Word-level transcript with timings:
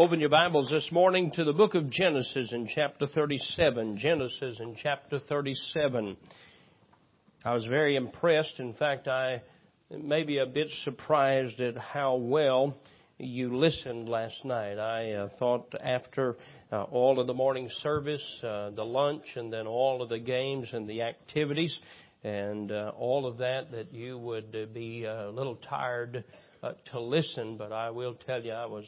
Open 0.00 0.18
your 0.18 0.30
Bibles 0.30 0.70
this 0.70 0.90
morning 0.90 1.30
to 1.32 1.44
the 1.44 1.52
book 1.52 1.74
of 1.74 1.90
Genesis 1.90 2.54
in 2.54 2.66
chapter 2.74 3.06
37. 3.06 3.98
Genesis 3.98 4.58
in 4.58 4.74
chapter 4.82 5.18
37. 5.18 6.16
I 7.44 7.52
was 7.52 7.66
very 7.66 7.96
impressed. 7.96 8.54
In 8.60 8.72
fact, 8.72 9.08
I 9.08 9.42
may 9.90 10.22
be 10.22 10.38
a 10.38 10.46
bit 10.46 10.68
surprised 10.84 11.60
at 11.60 11.76
how 11.76 12.14
well 12.16 12.78
you 13.18 13.54
listened 13.58 14.08
last 14.08 14.42
night. 14.42 14.78
I 14.78 15.12
uh, 15.12 15.28
thought 15.38 15.74
after 15.78 16.38
uh, 16.72 16.84
all 16.84 17.20
of 17.20 17.26
the 17.26 17.34
morning 17.34 17.68
service, 17.82 18.24
uh, 18.42 18.70
the 18.70 18.86
lunch, 18.86 19.26
and 19.36 19.52
then 19.52 19.66
all 19.66 20.00
of 20.00 20.08
the 20.08 20.18
games 20.18 20.70
and 20.72 20.88
the 20.88 21.02
activities, 21.02 21.78
and 22.24 22.72
uh, 22.72 22.92
all 22.96 23.26
of 23.26 23.36
that, 23.36 23.70
that 23.72 23.92
you 23.92 24.16
would 24.16 24.56
uh, 24.56 24.72
be 24.72 25.04
a 25.04 25.28
little 25.28 25.56
tired 25.56 26.24
uh, 26.62 26.72
to 26.92 27.00
listen. 27.00 27.58
But 27.58 27.70
I 27.70 27.90
will 27.90 28.14
tell 28.14 28.42
you, 28.42 28.52
I 28.52 28.64
was. 28.64 28.86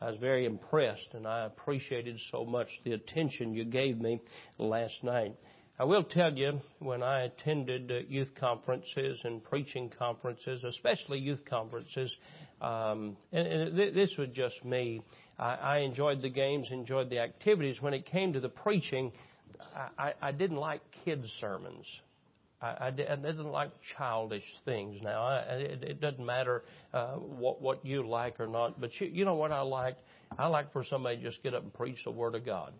I 0.00 0.10
was 0.10 0.18
very 0.18 0.44
impressed 0.44 1.08
and 1.14 1.26
I 1.26 1.46
appreciated 1.46 2.20
so 2.30 2.44
much 2.44 2.68
the 2.84 2.92
attention 2.92 3.54
you 3.54 3.64
gave 3.64 3.98
me 3.98 4.20
last 4.58 5.02
night. 5.02 5.34
I 5.78 5.84
will 5.84 6.04
tell 6.04 6.32
you, 6.32 6.60
when 6.78 7.02
I 7.02 7.24
attended 7.24 7.90
uh, 7.90 7.98
youth 8.08 8.30
conferences 8.40 9.20
and 9.24 9.44
preaching 9.44 9.92
conferences, 9.98 10.64
especially 10.64 11.18
youth 11.18 11.44
conferences, 11.44 12.14
um, 12.62 13.16
and, 13.30 13.46
and 13.46 13.78
this 13.94 14.10
was 14.16 14.28
just 14.32 14.64
me. 14.64 15.02
I, 15.38 15.54
I 15.54 15.78
enjoyed 15.78 16.22
the 16.22 16.30
games, 16.30 16.68
enjoyed 16.70 17.10
the 17.10 17.18
activities. 17.18 17.82
When 17.82 17.92
it 17.92 18.06
came 18.06 18.32
to 18.32 18.40
the 18.40 18.48
preaching, 18.48 19.12
I, 19.98 20.14
I 20.22 20.32
didn't 20.32 20.56
like 20.56 20.80
kids' 21.04 21.30
sermons. 21.40 21.86
I, 22.60 22.86
I, 22.86 22.90
didn't 22.90 23.50
like 23.50 23.70
childish 23.96 24.44
things. 24.64 25.00
Now, 25.02 25.24
I, 25.24 25.38
it, 25.54 25.82
it 25.82 26.00
doesn't 26.00 26.24
matter 26.24 26.64
uh, 26.94 27.12
what 27.14 27.60
what 27.60 27.84
you 27.84 28.06
like 28.06 28.40
or 28.40 28.46
not, 28.46 28.80
but 28.80 28.98
you, 29.00 29.08
you 29.08 29.24
know 29.24 29.34
what 29.34 29.52
I 29.52 29.60
like? 29.60 29.96
I 30.38 30.46
like 30.46 30.72
for 30.72 30.82
somebody 30.82 31.18
to 31.18 31.22
just 31.22 31.42
get 31.42 31.54
up 31.54 31.62
and 31.62 31.72
preach 31.72 32.04
the 32.04 32.10
Word 32.10 32.34
of 32.34 32.44
God. 32.44 32.72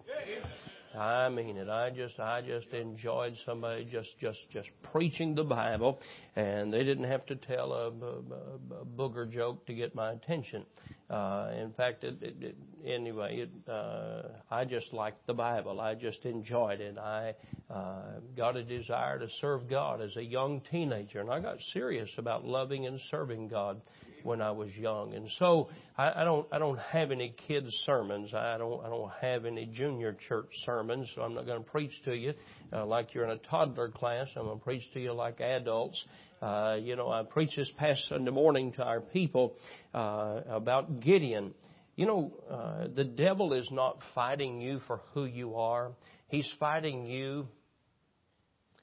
I 0.97 1.29
mean 1.29 1.57
it. 1.57 1.69
I 1.69 1.91
just 1.91 2.19
I 2.19 2.41
just 2.41 2.69
enjoyed 2.69 3.35
somebody 3.45 3.85
just 3.85 4.19
just 4.21 4.39
just 4.51 4.71
preaching 4.93 5.35
the 5.35 5.45
Bible, 5.45 6.01
and 6.35 6.73
they 6.73 6.85
didn't 6.85 7.05
have 7.05 7.27
to 7.27 7.37
tell 7.37 7.73
a, 7.73 7.88
a, 7.88 8.80
a 8.80 8.85
booger 8.85 9.30
joke 9.30 9.66
to 9.66 9.75
get 9.75 9.95
my 9.95 10.13
attention. 10.13 10.65
Uh, 11.09 11.53
in 11.57 11.73
fact, 11.73 12.03
it, 12.03 12.21
it, 12.21 12.37
it, 12.41 12.57
anyway, 12.85 13.41
it, 13.41 13.71
uh, 13.71 14.23
I 14.51 14.65
just 14.65 14.93
liked 14.93 15.25
the 15.27 15.35
Bible. 15.35 15.80
I 15.80 15.95
just 15.95 16.25
enjoyed 16.25 16.80
it. 16.80 16.99
I 16.99 17.35
uh, 17.71 18.21
got 18.37 18.57
a 18.57 18.65
desire 18.65 19.19
to 19.21 19.29
serve 19.41 19.69
God 19.69 20.01
as 20.01 20.16
a 20.16 20.25
young 20.25 20.63
teenager, 20.71 21.21
and 21.21 21.31
I 21.31 21.38
got 21.38 21.60
serious 21.73 22.10
about 22.19 22.45
loving 22.45 22.87
and 22.87 22.99
serving 23.10 23.49
God 23.49 23.81
when 24.23 24.41
I 24.41 24.51
was 24.51 24.75
young. 24.77 25.15
And 25.15 25.29
so 25.39 25.69
I, 25.97 26.23
I 26.23 26.25
don't 26.25 26.47
I 26.53 26.59
don't 26.59 26.79
have 26.79 27.11
any 27.11 27.35
kids 27.47 27.69
sermons. 27.85 28.33
I 28.35 28.59
don't 28.59 28.85
I 28.85 28.89
don't 28.89 29.11
have 29.21 29.45
any 29.45 29.67
junior 29.67 30.17
church 30.29 30.49
sermons. 30.65 31.11
So 31.15 31.23
I'm 31.23 31.35
not 31.35 31.47
going 31.47 31.63
to 31.63 31.71
preach 31.71 31.93
to 32.05 32.15
you 32.15 32.35
uh, 32.73 32.87
like 32.87 33.15
you're 33.15 33.25
in 33.25 33.31
a 33.31 33.39
toddler 33.39 33.89
class. 33.89 34.27
I'm 34.37 34.45
going 34.45 34.59
to 34.59 34.65
preach 34.65 34.83
to 34.95 35.01
you 35.01 35.13
like 35.13 35.41
adults. 35.41 36.03
Uh, 36.41 36.77
you 36.81 36.97
know, 36.97 37.11
I 37.11 37.23
preached 37.23 37.57
this 37.57 37.71
past 37.79 38.01
Sunday 38.09 38.31
morning 38.31 38.73
to 38.73 38.85
our 38.85 39.01
people 39.01 39.55
uh, 39.95 40.41
about 40.49 41.01
Gideon. 41.01 41.55
You 41.97 42.07
know, 42.07 42.33
uh, 42.51 42.89
the 42.95 43.05
devil 43.05 43.55
is 43.55 43.69
not 43.73 44.01
fighting 44.15 44.61
you 44.61 44.81
for 44.87 45.01
who 45.15 45.25
you 45.25 45.57
are. 45.57 45.93
He's 46.29 46.53
fighting 46.61 47.07
you 47.07 47.49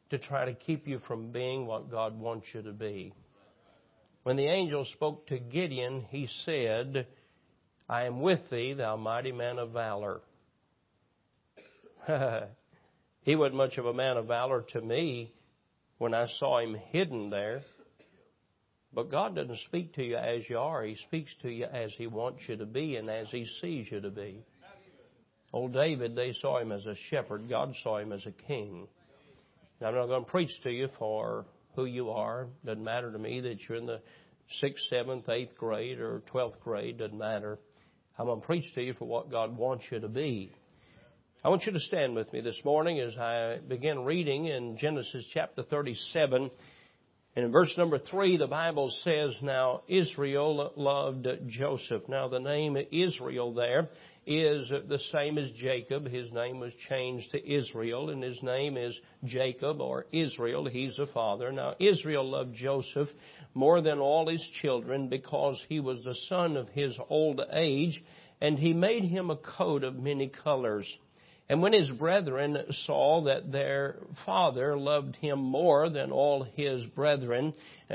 to 0.09 0.17
try 0.17 0.45
to 0.45 0.54
keep 0.54 0.88
you 0.88 1.00
from 1.08 1.31
being 1.31 1.66
what 1.66 1.92
God 1.92 2.20
wants 2.20 2.48
you 2.54 2.61
to 2.64 2.72
be. 2.72 3.14
When 4.23 4.38
the 4.38 4.47
angel 4.47 4.85
spoke 4.93 5.27
to 5.27 5.38
Gideon, 5.38 6.05
he 6.09 6.27
said, 6.45 7.07
I 7.89 8.05
am 8.05 8.21
with 8.21 8.49
thee, 8.49 8.73
thou 8.73 8.95
mighty 8.95 9.33
man 9.33 9.59
of 9.59 9.71
valor. 9.71 10.21
he 13.23 13.35
wasn't 13.35 13.55
much 13.55 13.77
of 13.77 13.85
a 13.85 13.93
man 13.93 14.17
of 14.17 14.27
valor 14.27 14.63
to 14.71 14.81
me 14.81 15.33
when 15.97 16.13
I 16.13 16.27
saw 16.39 16.59
him 16.59 16.75
hidden 16.92 17.30
there. 17.30 17.61
But 18.93 19.09
God 19.11 19.36
doesn't 19.36 19.59
speak 19.67 19.93
to 19.95 20.03
you 20.03 20.17
as 20.17 20.49
you 20.49 20.58
are. 20.58 20.83
He 20.83 20.95
speaks 20.95 21.33
to 21.42 21.49
you 21.49 21.65
as 21.65 21.93
He 21.98 22.08
wants 22.08 22.43
you 22.48 22.55
to 22.58 22.65
be 22.65 22.95
and 22.95 23.09
as 23.09 23.30
He 23.31 23.45
sees 23.59 23.92
you 23.92 23.99
to 24.02 24.11
be. 24.11 24.45
Old 25.52 25.73
David, 25.73 26.15
they 26.15 26.33
saw 26.33 26.59
him 26.59 26.71
as 26.71 26.86
a 26.86 26.95
shepherd. 27.09 27.48
God 27.48 27.73
saw 27.83 27.99
him 27.99 28.11
as 28.11 28.25
a 28.25 28.31
king. 28.31 28.87
Now, 29.80 29.89
I'm 29.89 29.95
not 29.95 30.08
going 30.08 30.25
to 30.25 30.31
preach 30.31 30.52
to 30.64 30.71
you 30.71 30.89
for 30.98 31.45
who 31.76 31.86
you 31.86 32.10
are. 32.11 32.48
Doesn't 32.66 32.84
matter 32.84 33.11
to 33.11 33.20
me 33.20 33.42
that 33.42 33.58
you're 33.67 33.78
in 33.78 33.86
the 33.86 34.02
sixth, 34.60 34.86
seventh, 34.89 35.30
eighth 35.30 35.56
grade 35.58 36.00
or 36.00 36.22
twelfth 36.28 36.60
grade. 36.61 37.00
Doesn't 37.00 37.17
matter. 37.17 37.60
I'm 38.17 38.28
going 38.28 38.42
to 38.42 38.45
preach 38.45 38.66
to 38.76 38.82
you 38.82 38.94
for 38.94 39.06
what 39.06 39.32
God 39.32 39.58
wants 39.58 39.86
you 39.92 40.00
to 40.00 40.08
be. 40.08 40.52
I 41.44 41.50
want 41.50 41.66
you 41.66 41.73
to 41.73 41.80
stand 41.80 42.16
with 42.16 42.32
me 42.32 42.42
this 42.42 42.60
morning 42.64 43.00
as 43.00 43.17
I 43.17 43.58
begin 43.67 44.06
reading 44.06 44.45
in 44.45 44.78
Genesis 44.78 45.26
chapter 45.34 45.64
37. 45.64 46.50
And 47.36 47.45
in 47.45 47.52
verse 47.52 47.73
number 47.78 47.98
three, 47.98 48.38
the 48.38 48.48
Bible 48.48 48.94
says, 49.04 49.36
Now 49.42 49.82
Israel 49.88 50.72
loved 50.76 51.28
Joseph. 51.48 52.04
Now 52.08 52.28
the 52.28 52.40
name 52.40 52.78
Israel 52.92 53.54
there 53.54 53.90
is 54.26 54.70
the 54.70 55.00
same 55.11 55.38
as 55.38 55.52
Jacob. 55.52 56.08
His 56.08 56.32
name 56.32 56.60
was 56.60 56.73
changed 56.89 57.32
to 57.32 57.52
Israel, 57.54 58.10
and 58.10 58.23
his 58.23 58.42
name 58.42 58.78
is 58.78 58.98
Jacob 59.26 59.82
or 59.82 60.06
Israel. 60.11 60.66
He's 60.66 60.98
a 61.00 61.08
father. 61.08 61.52
Now 61.52 61.76
Israel 61.80 62.30
loved 62.30 62.56
Joseph 62.56 63.10
more 63.54 63.82
than 63.82 64.00
all 64.00 64.30
his 64.30 64.45
children 64.61 65.10
because 65.10 65.61
he 65.67 65.80
was 65.80 66.04
the 66.04 66.16
son 66.28 66.58
of 66.58 66.70
his 66.70 66.98
old 67.10 67.42
age, 67.52 68.02
and 68.42 68.58
he 68.58 68.73
made 68.73 69.04
him 69.04 69.30
a 69.30 69.38
coat 69.38 69.84
of 69.84 69.95
many 69.95 70.28
colors. 70.28 70.88
And 71.50 71.61
when 71.61 71.73
his 71.73 71.90
brethren 71.90 72.58
saw 72.86 73.26
that 73.26 73.52
their 73.52 73.98
father 74.26 74.78
loved 74.78 75.17
him 75.17 75.40
more 75.40 75.90
than 75.90 76.11
all 76.11 76.44
his 76.44 76.86
brethren, 76.86 77.54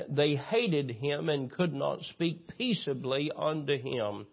they 0.08 0.34
hated 0.36 0.90
him 0.90 1.30
and 1.30 1.50
could 1.50 1.72
not 1.72 2.02
speak 2.02 2.56
peaceably 2.58 3.32
unto 3.34 3.78
him. 3.78 4.26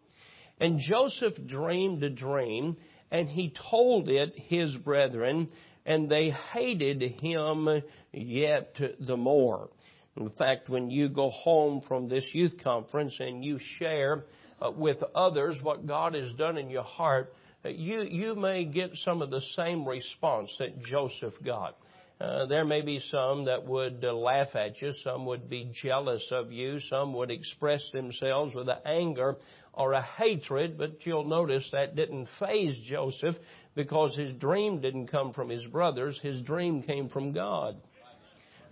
And 0.59 0.79
Joseph 0.79 1.33
dreamed 1.47 2.03
a 2.03 2.09
dream, 2.09 2.77
and 3.11 3.27
he 3.27 3.53
told 3.69 4.09
it 4.09 4.33
his 4.35 4.75
brethren, 4.77 5.49
and 5.85 6.09
they 6.09 6.31
hated 6.53 7.01
him 7.21 7.81
yet 8.13 8.75
the 8.99 9.17
more. 9.17 9.69
In 10.17 10.29
fact, 10.31 10.69
when 10.69 10.89
you 10.89 11.09
go 11.09 11.29
home 11.29 11.81
from 11.87 12.07
this 12.07 12.25
youth 12.31 12.53
conference 12.63 13.15
and 13.19 13.43
you 13.43 13.59
share 13.77 14.23
uh, 14.61 14.71
with 14.71 15.03
others 15.13 15.57
what 15.61 15.85
God 15.85 16.13
has 16.13 16.31
done 16.33 16.57
in 16.57 16.69
your 16.69 16.83
heart, 16.83 17.33
uh, 17.65 17.69
you, 17.69 18.01
you 18.03 18.35
may 18.35 18.63
get 18.63 18.91
some 19.03 19.21
of 19.21 19.29
the 19.29 19.41
same 19.57 19.85
response 19.85 20.49
that 20.59 20.81
Joseph 20.83 21.33
got. 21.43 21.75
Uh, 22.19 22.45
there 22.45 22.63
may 22.63 22.81
be 22.81 22.99
some 23.11 23.45
that 23.45 23.65
would 23.65 24.03
uh, 24.05 24.13
laugh 24.13 24.55
at 24.55 24.81
you, 24.81 24.93
some 25.03 25.25
would 25.25 25.49
be 25.49 25.69
jealous 25.83 26.25
of 26.31 26.49
you, 26.49 26.79
some 26.89 27.13
would 27.13 27.29
express 27.29 27.83
themselves 27.91 28.55
with 28.55 28.69
anger 28.85 29.35
or 29.73 29.91
a 29.91 30.01
hatred, 30.01 30.77
but 30.77 31.05
you'll 31.05 31.27
notice 31.27 31.67
that 31.73 31.95
didn't 31.95 32.29
faze 32.39 32.77
Joseph 32.85 33.35
because 33.75 34.15
his 34.15 34.33
dream 34.35 34.79
didn't 34.79 35.07
come 35.07 35.33
from 35.33 35.49
his 35.49 35.65
brothers, 35.65 36.17
his 36.23 36.41
dream 36.43 36.83
came 36.83 37.09
from 37.09 37.33
God. 37.33 37.75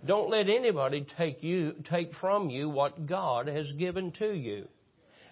Don't 0.06 0.30
let 0.30 0.48
anybody 0.48 1.06
take 1.18 1.42
you 1.42 1.74
take 1.90 2.14
from 2.20 2.48
you 2.48 2.70
what 2.70 3.06
God 3.06 3.48
has 3.48 3.70
given 3.72 4.12
to 4.18 4.32
you. 4.32 4.68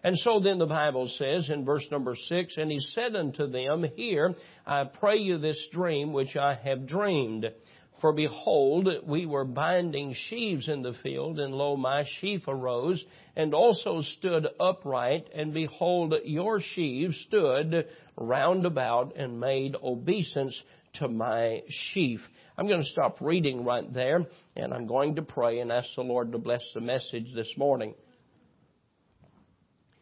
And 0.04 0.18
so 0.18 0.40
then 0.40 0.58
the 0.58 0.66
Bible 0.66 1.08
says 1.16 1.48
in 1.48 1.64
verse 1.64 1.86
number 1.90 2.16
six, 2.28 2.56
and 2.56 2.70
he 2.70 2.80
said 2.80 3.14
unto 3.14 3.46
them, 3.46 3.84
Hear 3.96 4.34
I 4.66 4.84
pray 4.84 5.18
you 5.18 5.38
this 5.38 5.68
dream 5.72 6.12
which 6.12 6.36
I 6.36 6.54
have 6.54 6.86
dreamed. 6.86 7.46
For 8.02 8.12
behold, 8.12 8.88
we 9.06 9.26
were 9.26 9.44
binding 9.44 10.12
sheaves 10.28 10.68
in 10.68 10.82
the 10.82 10.92
field, 11.04 11.38
and 11.38 11.54
lo, 11.54 11.76
my 11.76 12.04
sheaf 12.18 12.42
arose, 12.48 13.02
and 13.36 13.54
also 13.54 14.00
stood 14.18 14.48
upright, 14.58 15.30
and 15.32 15.54
behold, 15.54 16.12
your 16.24 16.60
sheaves 16.60 17.16
stood 17.28 17.86
round 18.16 18.66
about 18.66 19.16
and 19.16 19.38
made 19.38 19.76
obeisance 19.80 20.60
to 20.94 21.06
my 21.06 21.62
sheaf. 21.68 22.18
I'm 22.58 22.66
going 22.66 22.80
to 22.82 22.86
stop 22.88 23.20
reading 23.20 23.64
right 23.64 23.90
there, 23.94 24.26
and 24.56 24.74
I'm 24.74 24.88
going 24.88 25.14
to 25.14 25.22
pray 25.22 25.60
and 25.60 25.70
ask 25.70 25.86
the 25.94 26.02
Lord 26.02 26.32
to 26.32 26.38
bless 26.38 26.62
the 26.74 26.80
message 26.80 27.32
this 27.36 27.54
morning. 27.56 27.94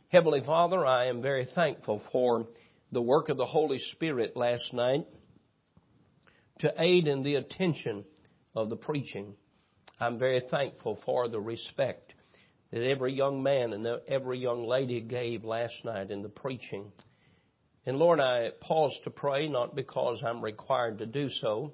Heavenly 0.09 0.41
Father, 0.41 0.87
I 0.87 1.09
am 1.09 1.21
very 1.21 1.47
thankful 1.55 2.01
for 2.11 2.47
the 2.93 3.03
work 3.03 3.29
of 3.29 3.37
the 3.37 3.45
Holy 3.45 3.79
Spirit 3.93 4.39
last 4.39 4.73
night 4.73 5.07
to 6.61 6.73
aid 6.79 7.07
in 7.07 7.23
the 7.23 7.37
attention 7.37 8.05
of 8.55 8.69
the 8.71 8.77
preaching. 8.77 9.35
I'm 9.99 10.19
very 10.19 10.43
thankful 10.51 11.01
for 11.05 11.29
the 11.29 11.41
respect 11.41 12.15
that 12.71 12.83
every 12.83 13.13
young 13.13 13.43
man 13.43 13.73
and 13.73 13.87
every 14.09 14.39
young 14.39 14.67
lady 14.67 15.01
gave 15.01 15.45
last 15.45 15.75
night 15.85 16.11
in 16.11 16.23
the 16.23 16.29
preaching. 16.29 16.93
And 17.87 17.99
Lord, 17.99 18.21
I 18.21 18.51
pause 18.61 18.97
to 19.05 19.11
pray 19.11 19.49
not 19.49 19.75
because 19.75 20.23
I'm 20.25 20.43
required 20.43 20.99
to 20.99 21.07
do 21.07 21.29
so. 21.29 21.73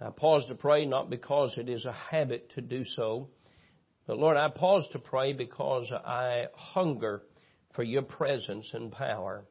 I 0.00 0.10
pause 0.10 0.44
to 0.48 0.54
pray 0.54 0.84
not 0.84 1.08
because 1.08 1.54
it 1.56 1.68
is 1.68 1.84
a 1.86 1.92
habit 1.92 2.50
to 2.54 2.60
do 2.60 2.84
so. 2.84 3.28
But 4.06 4.18
Lord, 4.18 4.36
I 4.36 4.48
pause 4.48 4.86
to 4.92 4.98
pray 4.98 5.32
because 5.32 5.90
I 5.90 6.46
hunger 6.54 7.22
for 7.74 7.82
your 7.82 8.02
presence 8.02 8.68
and 8.74 8.92
power. 8.92 9.44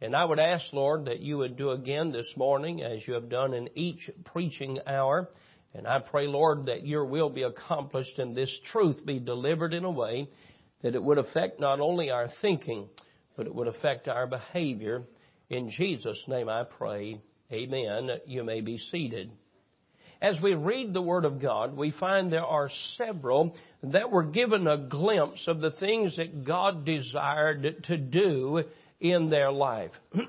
And 0.00 0.14
I 0.14 0.24
would 0.24 0.38
ask, 0.38 0.72
Lord, 0.72 1.06
that 1.06 1.20
you 1.20 1.38
would 1.38 1.56
do 1.56 1.70
again 1.70 2.12
this 2.12 2.28
morning 2.36 2.82
as 2.82 3.06
you 3.06 3.14
have 3.14 3.28
done 3.28 3.52
in 3.52 3.68
each 3.76 4.08
preaching 4.26 4.78
hour. 4.86 5.28
And 5.74 5.86
I 5.86 5.98
pray, 5.98 6.26
Lord, 6.26 6.66
that 6.66 6.86
your 6.86 7.04
will 7.04 7.30
be 7.30 7.42
accomplished 7.42 8.18
and 8.18 8.36
this 8.36 8.52
truth 8.70 9.04
be 9.04 9.18
delivered 9.18 9.74
in 9.74 9.84
a 9.84 9.90
way 9.90 10.28
that 10.82 10.94
it 10.94 11.02
would 11.02 11.18
affect 11.18 11.58
not 11.58 11.80
only 11.80 12.10
our 12.10 12.28
thinking, 12.40 12.88
but 13.36 13.46
it 13.46 13.54
would 13.54 13.66
affect 13.66 14.06
our 14.06 14.26
behavior. 14.26 15.02
In 15.50 15.70
Jesus' 15.70 16.22
name 16.28 16.48
I 16.48 16.64
pray. 16.64 17.20
Amen. 17.50 18.10
You 18.26 18.44
may 18.44 18.60
be 18.60 18.78
seated. 18.78 19.32
As 20.20 20.36
we 20.42 20.54
read 20.54 20.92
the 20.92 21.02
Word 21.02 21.24
of 21.24 21.40
God, 21.40 21.76
we 21.76 21.92
find 21.92 22.30
there 22.30 22.44
are 22.44 22.70
several 22.96 23.56
that 23.84 24.10
were 24.10 24.24
given 24.24 24.66
a 24.66 24.76
glimpse 24.76 25.46
of 25.46 25.60
the 25.60 25.70
things 25.70 26.16
that 26.16 26.44
God 26.44 26.84
desired 26.84 27.84
to 27.84 27.96
do 27.96 28.64
in 29.00 29.30
their 29.30 29.50
life. 29.50 29.92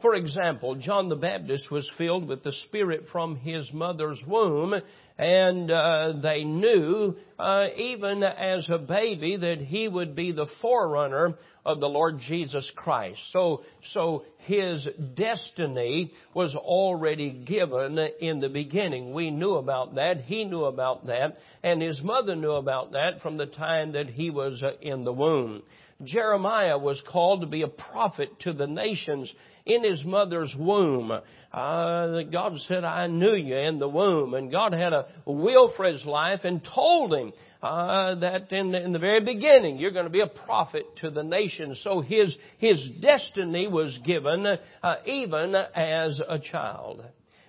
For 0.00 0.14
example, 0.14 0.76
John 0.76 1.08
the 1.08 1.16
Baptist 1.16 1.72
was 1.72 1.90
filled 1.98 2.28
with 2.28 2.44
the 2.44 2.52
Spirit 2.66 3.06
from 3.10 3.34
his 3.34 3.68
mother's 3.72 4.22
womb, 4.28 4.80
and 5.18 5.68
uh, 5.68 6.12
they 6.22 6.44
knew, 6.44 7.16
uh, 7.36 7.66
even 7.76 8.22
as 8.22 8.70
a 8.70 8.78
baby, 8.78 9.36
that 9.38 9.58
he 9.58 9.88
would 9.88 10.14
be 10.14 10.30
the 10.30 10.46
forerunner 10.62 11.34
of 11.66 11.80
the 11.80 11.88
Lord 11.88 12.20
Jesus 12.20 12.70
Christ. 12.76 13.18
So, 13.32 13.62
so 13.90 14.24
his 14.38 14.86
destiny 15.16 16.12
was 16.32 16.54
already 16.54 17.30
given 17.30 17.98
in 18.20 18.38
the 18.38 18.48
beginning. 18.48 19.12
We 19.12 19.32
knew 19.32 19.54
about 19.54 19.96
that. 19.96 20.20
He 20.20 20.44
knew 20.44 20.64
about 20.66 21.08
that, 21.08 21.38
and 21.64 21.82
his 21.82 22.00
mother 22.02 22.36
knew 22.36 22.52
about 22.52 22.92
that 22.92 23.20
from 23.20 23.36
the 23.36 23.46
time 23.46 23.92
that 23.92 24.10
he 24.10 24.30
was 24.30 24.62
uh, 24.62 24.76
in 24.80 25.02
the 25.02 25.12
womb. 25.12 25.64
Jeremiah 26.04 26.78
was 26.78 27.02
called 27.10 27.40
to 27.40 27.48
be 27.48 27.62
a 27.62 27.68
prophet 27.68 28.30
to 28.40 28.52
the 28.52 28.68
nations 28.68 29.32
in 29.66 29.82
his 29.82 30.04
mother's 30.04 30.54
womb. 30.56 31.10
Uh, 31.10 32.22
God 32.30 32.52
said, 32.68 32.84
I 32.84 33.08
knew 33.08 33.34
you 33.34 33.56
in 33.56 33.80
the 33.80 33.88
womb. 33.88 34.34
And 34.34 34.52
God 34.52 34.72
had 34.72 34.92
a 34.92 35.06
will 35.26 35.72
for 35.76 35.86
his 35.86 36.04
life 36.06 36.40
and 36.44 36.62
told 36.62 37.12
him 37.12 37.32
uh, 37.60 38.14
that 38.14 38.52
in, 38.52 38.72
in 38.76 38.92
the 38.92 39.00
very 39.00 39.24
beginning 39.24 39.78
you're 39.78 39.90
going 39.90 40.04
to 40.04 40.10
be 40.10 40.20
a 40.20 40.28
prophet 40.28 40.84
to 40.98 41.10
the 41.10 41.24
nations. 41.24 41.80
So 41.82 42.00
his, 42.00 42.36
his 42.58 42.90
destiny 43.00 43.66
was 43.66 43.98
given 44.04 44.46
uh, 44.46 44.94
even 45.04 45.56
as 45.56 46.20
a 46.28 46.38
child. 46.38 47.02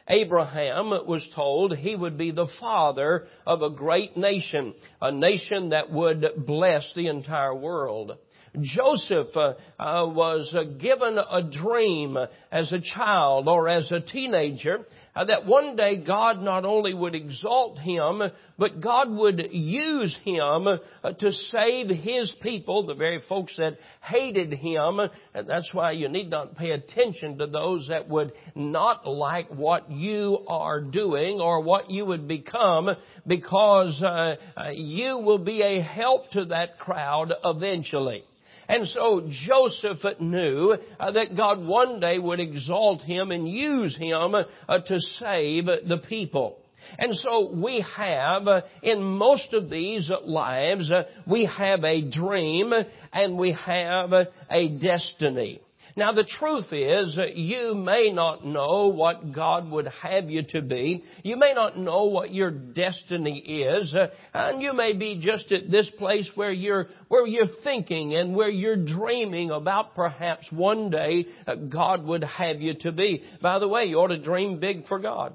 Abraham 0.08 0.90
was 0.90 1.30
told 1.36 1.78
he 1.78 1.96
would 1.96 2.18
be 2.18 2.32
the 2.32 2.48
father 2.60 3.28
of 3.46 3.62
a 3.62 3.70
great 3.70 4.18
nation, 4.18 4.74
a 5.00 5.12
nation 5.12 5.70
that 5.70 5.92
would 5.92 6.26
bless 6.48 6.92
the 6.96 7.10
entire 7.10 7.54
world. 7.54 8.18
Joseph 8.60 9.36
uh, 9.36 9.54
uh, 9.80 10.08
was 10.08 10.54
uh, 10.58 10.64
given 10.64 11.18
a 11.18 11.44
dream 11.44 12.18
as 12.52 12.72
a 12.72 12.82
child 12.82 13.48
or 13.48 13.68
as 13.68 13.92
a 13.92 14.00
teenager 14.00 14.86
uh, 15.16 15.26
that 15.26 15.46
one 15.46 15.76
day 15.76 15.98
God 15.98 16.42
not 16.42 16.66
only 16.66 16.94
would 16.94 17.16
exalt 17.16 17.78
him, 17.80 18.22
but 18.58 18.82
God 18.82 19.10
would 19.12 19.50
use 19.52 20.18
him 20.24 20.68
uh, 20.68 21.12
to 21.20 21.32
save 21.32 21.90
his 21.90 22.36
people, 22.42 22.86
the 22.86 22.96
very 22.96 23.22
folks 23.28 23.56
that 23.58 23.78
hated 24.02 24.54
him. 24.54 25.00
And 25.34 25.48
that's 25.48 25.70
why 25.74 25.92
you 25.92 26.10
need 26.10 26.30
not 26.30 26.56
pay 26.58 26.72
attention 26.72 27.38
to 27.38 27.48
those 27.48 27.88
that 27.90 28.08
would 28.10 28.34
not 28.56 29.08
like 29.08 29.50
what 29.50 29.92
you 29.92 30.46
are 30.48 30.82
doing 30.82 31.40
or 31.40 31.62
what 31.62 31.90
you 31.90 32.06
would 32.06 32.28
become 32.28 32.90
because 33.28 34.02
uh, 34.02 34.36
you 34.74 35.18
will 35.18 35.40
be 35.40 35.62
a 35.62 35.82
help 35.82 36.30
to 36.32 36.46
that 36.46 36.80
crowd 36.80 37.34
eventually. 37.44 38.24
And 38.70 38.88
so 38.88 39.28
Joseph 39.28 39.98
knew 40.20 40.76
uh, 41.00 41.12
that 41.12 41.36
God 41.36 41.60
one 41.66 42.00
day 42.00 42.20
would 42.20 42.40
exalt 42.40 43.02
him 43.02 43.32
and 43.32 43.50
use 43.50 43.98
him 43.98 44.36
uh, 44.36 44.80
to 44.80 45.00
save 45.00 45.66
the 45.66 46.02
people. 46.08 46.60
And 46.98 47.16
so 47.16 47.52
we 47.54 47.84
have, 47.98 48.48
uh, 48.48 48.62
in 48.84 49.04
most 49.04 49.54
of 49.54 49.70
these 49.70 50.10
lives, 50.24 50.92
we 51.28 51.46
have 51.46 51.84
a 51.84 52.10
dream 52.10 52.72
and 53.12 53.38
we 53.38 53.58
have 53.66 54.14
a 54.50 54.70
destiny. 54.78 55.62
Now 56.00 56.14
the 56.14 56.24
truth 56.24 56.72
is, 56.72 57.20
you 57.36 57.76
may 57.76 58.10
not 58.14 58.46
know 58.46 58.88
what 58.88 59.34
God 59.34 59.70
would 59.70 59.90
have 60.02 60.30
you 60.30 60.44
to 60.52 60.62
be. 60.62 61.04
You 61.24 61.36
may 61.36 61.52
not 61.54 61.78
know 61.78 62.06
what 62.06 62.34
your 62.34 62.52
destiny 62.52 63.38
is. 63.40 63.94
And 64.34 64.62
you 64.62 64.72
may 64.72 64.94
be 64.94 65.20
just 65.22 65.52
at 65.52 65.70
this 65.70 65.92
place 65.98 66.32
where 66.36 66.54
you're, 66.54 66.88
where 67.10 67.28
you're 67.28 67.54
thinking 67.66 68.16
and 68.16 68.34
where 68.34 68.50
you're 68.50 68.78
dreaming 68.78 69.52
about 69.52 69.94
perhaps 69.94 70.48
one 70.52 70.90
day 70.90 71.26
uh, 71.46 71.56
God 71.56 72.06
would 72.06 72.24
have 72.24 72.62
you 72.62 72.76
to 72.76 72.94
be. 72.94 73.22
By 73.42 73.60
the 73.60 73.68
way, 73.68 73.84
you 73.84 73.98
ought 73.98 74.08
to 74.08 74.22
dream 74.22 74.58
big 74.62 74.88
for 74.88 75.00
God. 75.00 75.34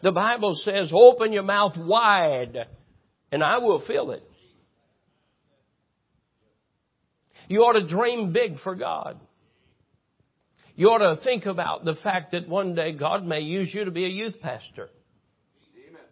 The 0.00 0.12
Bible 0.12 0.54
says, 0.62 0.92
open 0.94 1.32
your 1.32 1.42
mouth 1.42 1.76
wide 1.76 2.68
and 3.32 3.42
I 3.42 3.58
will 3.58 3.84
fill 3.84 4.12
it. 4.12 4.22
You 7.48 7.62
ought 7.62 7.72
to 7.72 7.88
dream 7.88 8.32
big 8.32 8.60
for 8.60 8.76
God. 8.76 9.18
You 10.74 10.88
ought 10.88 10.98
to 10.98 11.22
think 11.22 11.46
about 11.46 11.84
the 11.84 11.94
fact 12.02 12.32
that 12.32 12.48
one 12.48 12.74
day 12.74 12.92
God 12.92 13.24
may 13.24 13.40
use 13.40 13.72
you 13.74 13.84
to 13.84 13.90
be 13.90 14.04
a 14.04 14.08
youth 14.08 14.40
pastor. 14.40 14.90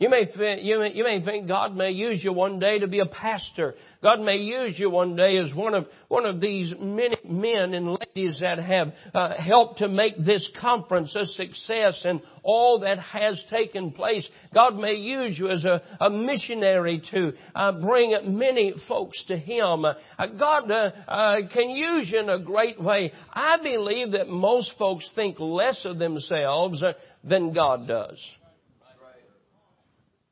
You 0.00 0.08
may, 0.08 0.26
you 0.62 0.78
may, 0.78 0.92
you 0.94 1.04
may 1.04 1.22
think 1.22 1.46
God 1.46 1.76
may 1.76 1.90
use 1.90 2.24
you 2.24 2.32
one 2.32 2.58
day 2.58 2.78
to 2.78 2.86
be 2.86 3.00
a 3.00 3.06
pastor. 3.06 3.74
God 4.02 4.20
may 4.20 4.38
use 4.38 4.78
you 4.78 4.88
one 4.88 5.14
day 5.14 5.36
as 5.36 5.54
one 5.54 5.74
of, 5.74 5.88
one 6.08 6.24
of 6.24 6.40
these 6.40 6.72
many 6.80 7.18
men 7.22 7.74
and 7.74 7.98
ladies 7.98 8.38
that 8.40 8.58
have 8.58 8.94
uh, 9.12 9.34
helped 9.34 9.80
to 9.80 9.88
make 9.88 10.16
this 10.24 10.50
conference 10.58 11.14
a 11.14 11.26
success 11.26 12.00
and 12.06 12.22
all 12.42 12.80
that 12.80 12.98
has 12.98 13.44
taken 13.50 13.92
place. 13.92 14.26
God 14.54 14.74
may 14.78 14.94
use 14.94 15.38
you 15.38 15.50
as 15.50 15.66
a, 15.66 15.82
a 16.00 16.08
missionary 16.08 17.02
to 17.10 17.34
uh, 17.54 17.72
bring 17.72 18.38
many 18.38 18.72
folks 18.88 19.22
to 19.28 19.36
Him. 19.36 19.84
Uh, 19.84 19.92
God 20.38 20.70
uh, 20.70 20.92
uh, 21.08 21.36
can 21.52 21.68
use 21.68 22.10
you 22.10 22.20
in 22.20 22.30
a 22.30 22.38
great 22.38 22.82
way. 22.82 23.12
I 23.34 23.58
believe 23.62 24.12
that 24.12 24.28
most 24.28 24.72
folks 24.78 25.06
think 25.14 25.38
less 25.38 25.84
of 25.84 25.98
themselves 25.98 26.82
uh, 26.82 26.94
than 27.22 27.52
God 27.52 27.86
does. 27.86 28.18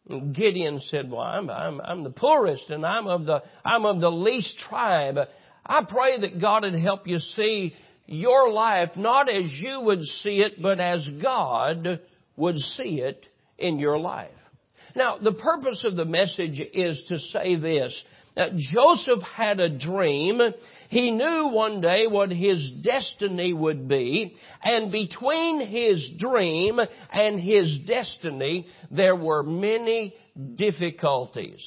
Gideon 0.08 0.81
said, 0.87 1.10
well, 1.10 1.20
I'm, 1.20 1.50
I'm, 1.50 1.81
I'm 1.81 2.05
the 2.05 2.10
poorest 2.10 2.70
and 2.70 2.84
I'm 2.84 3.06
of 3.06 3.26
the, 3.26 3.43
I'm 3.64 3.84
of 3.84 4.00
the 4.00 4.10
least 4.10 4.56
tribe. 4.69 5.19
I 5.66 5.84
pray 5.88 6.20
that 6.20 6.40
God 6.40 6.62
would 6.62 6.75
help 6.75 7.06
you 7.06 7.19
see 7.19 7.75
your 8.06 8.50
life 8.50 8.90
not 8.96 9.28
as 9.28 9.44
you 9.62 9.81
would 9.81 10.02
see 10.02 10.38
it, 10.38 10.62
but 10.62 10.81
as 10.81 11.06
God 11.22 12.00
would 12.36 12.56
see 12.56 13.00
it 13.00 13.27
in 13.58 13.79
your 13.79 13.98
life. 13.98 14.31
Now, 14.96 15.19
the 15.19 15.32
purpose 15.32 15.84
of 15.84 15.96
the 15.96 16.06
message 16.06 16.60
is 16.72 17.03
to 17.08 17.19
say 17.19 17.56
this. 17.56 18.03
That 18.38 18.56
Joseph 18.56 19.22
had 19.22 19.58
a 19.58 19.68
dream. 19.68 20.40
He 20.90 21.10
knew 21.10 21.48
one 21.48 21.80
day 21.80 22.06
what 22.06 22.30
his 22.30 22.70
destiny 22.82 23.52
would 23.52 23.88
be, 23.88 24.36
and 24.62 24.92
between 24.92 25.60
his 25.60 26.08
dream 26.16 26.78
and 27.12 27.40
his 27.40 27.80
destiny, 27.80 28.66
there 28.92 29.16
were 29.16 29.42
many 29.42 30.14
difficulties 30.54 31.60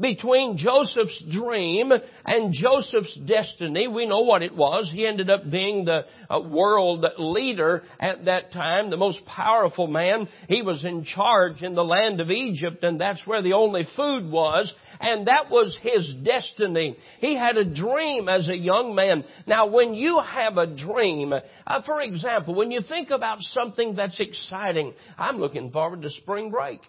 between 0.00 0.56
Joseph's 0.56 1.24
dream 1.30 1.90
and 2.24 2.52
Joseph's 2.52 3.18
destiny. 3.26 3.88
We 3.88 4.06
know 4.06 4.20
what 4.20 4.42
it 4.42 4.54
was. 4.54 4.90
He 4.92 5.06
ended 5.06 5.30
up 5.30 5.50
being 5.50 5.84
the 5.84 6.04
uh, 6.28 6.40
world 6.40 7.04
leader 7.18 7.82
at 7.98 8.26
that 8.26 8.52
time, 8.52 8.90
the 8.90 8.96
most 8.96 9.24
powerful 9.26 9.86
man. 9.86 10.28
He 10.48 10.62
was 10.62 10.84
in 10.84 11.04
charge 11.04 11.62
in 11.62 11.74
the 11.74 11.84
land 11.84 12.20
of 12.20 12.30
Egypt 12.30 12.84
and 12.84 13.00
that's 13.00 13.26
where 13.26 13.42
the 13.42 13.54
only 13.54 13.84
food 13.96 14.30
was. 14.30 14.72
And 15.00 15.26
that 15.26 15.50
was 15.50 15.78
his 15.82 16.16
destiny. 16.22 16.96
He 17.20 17.36
had 17.36 17.56
a 17.56 17.64
dream 17.64 18.28
as 18.28 18.48
a 18.48 18.56
young 18.56 18.94
man. 18.94 19.24
Now 19.46 19.66
when 19.66 19.94
you 19.94 20.20
have 20.20 20.56
a 20.56 20.66
dream, 20.66 21.32
uh, 21.32 21.82
for 21.82 22.00
example, 22.00 22.54
when 22.54 22.70
you 22.70 22.80
think 22.80 23.10
about 23.10 23.38
something 23.40 23.94
that's 23.94 24.20
exciting, 24.20 24.94
I'm 25.18 25.38
looking 25.38 25.70
forward 25.70 26.02
to 26.02 26.10
spring 26.10 26.50
break. 26.50 26.80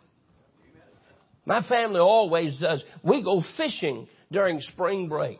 My 1.47 1.63
family 1.63 2.01
always 2.01 2.59
does. 2.59 2.83
We 3.03 3.23
go 3.23 3.41
fishing 3.55 4.09
during 4.33 4.59
spring 4.59 5.07
break. 5.07 5.39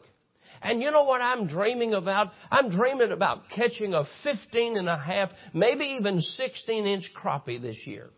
And 0.62 0.82
you 0.82 0.90
know 0.90 1.04
what 1.04 1.22
I'm 1.22 1.48
dreaming 1.48 1.94
about? 1.94 2.32
I'm 2.50 2.70
dreaming 2.70 3.12
about 3.12 3.50
catching 3.54 3.94
a 3.94 4.06
15 4.24 4.78
and 4.78 4.88
a 4.88 4.98
half, 4.98 5.30
maybe 5.54 5.98
even 6.00 6.22
16 6.22 6.86
inch 6.88 7.12
crappie 7.14 7.62
this 7.62 7.76
year. 7.86 8.10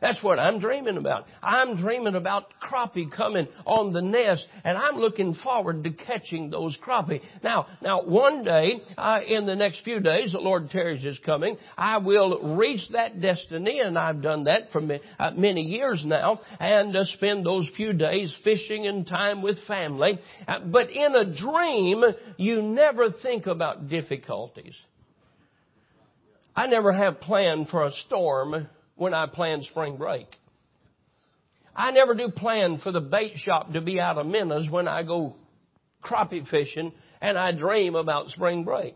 That's 0.00 0.22
what 0.22 0.38
I'm 0.38 0.60
dreaming 0.60 0.96
about. 0.96 1.26
I'm 1.42 1.76
dreaming 1.76 2.14
about 2.14 2.46
crappie 2.62 3.10
coming 3.10 3.48
on 3.66 3.92
the 3.92 4.02
nest, 4.02 4.46
and 4.64 4.76
I'm 4.78 4.96
looking 4.96 5.34
forward 5.34 5.84
to 5.84 5.90
catching 5.90 6.50
those 6.50 6.76
crappie. 6.84 7.20
Now, 7.42 7.66
now, 7.82 8.02
one 8.02 8.44
day, 8.44 8.80
uh, 8.96 9.20
in 9.26 9.46
the 9.46 9.56
next 9.56 9.82
few 9.82 10.00
days, 10.00 10.32
the 10.32 10.38
Lord 10.38 10.70
tarries 10.70 11.04
is 11.04 11.18
coming. 11.24 11.56
I 11.76 11.98
will 11.98 12.56
reach 12.56 12.88
that 12.92 13.20
destiny, 13.20 13.80
and 13.80 13.98
I've 13.98 14.22
done 14.22 14.44
that 14.44 14.70
for 14.72 14.80
uh, 15.18 15.30
many 15.32 15.62
years 15.62 16.02
now, 16.04 16.40
and 16.60 16.94
uh, 16.96 17.04
spend 17.04 17.44
those 17.44 17.68
few 17.76 17.92
days 17.92 18.34
fishing 18.44 18.86
and 18.86 19.06
time 19.06 19.42
with 19.42 19.56
family. 19.66 20.18
Uh, 20.46 20.60
but 20.60 20.90
in 20.90 21.14
a 21.14 21.34
dream, 21.34 22.04
you 22.36 22.62
never 22.62 23.10
think 23.10 23.46
about 23.46 23.88
difficulties. 23.88 24.74
I 26.54 26.66
never 26.66 26.92
have 26.92 27.20
planned 27.20 27.68
for 27.68 27.84
a 27.84 27.92
storm 27.92 28.68
when 28.98 29.14
I 29.14 29.26
plan 29.26 29.62
spring 29.62 29.96
break. 29.96 30.26
I 31.74 31.92
never 31.92 32.14
do 32.14 32.28
plan 32.28 32.80
for 32.82 32.92
the 32.92 33.00
bait 33.00 33.34
shop 33.36 33.72
to 33.72 33.80
be 33.80 34.00
out 34.00 34.18
of 34.18 34.26
minnows 34.26 34.68
when 34.68 34.88
I 34.88 35.04
go 35.04 35.36
crappie 36.04 36.46
fishing 36.48 36.92
and 37.20 37.38
I 37.38 37.52
dream 37.52 37.94
about 37.94 38.28
spring 38.30 38.64
break. 38.64 38.94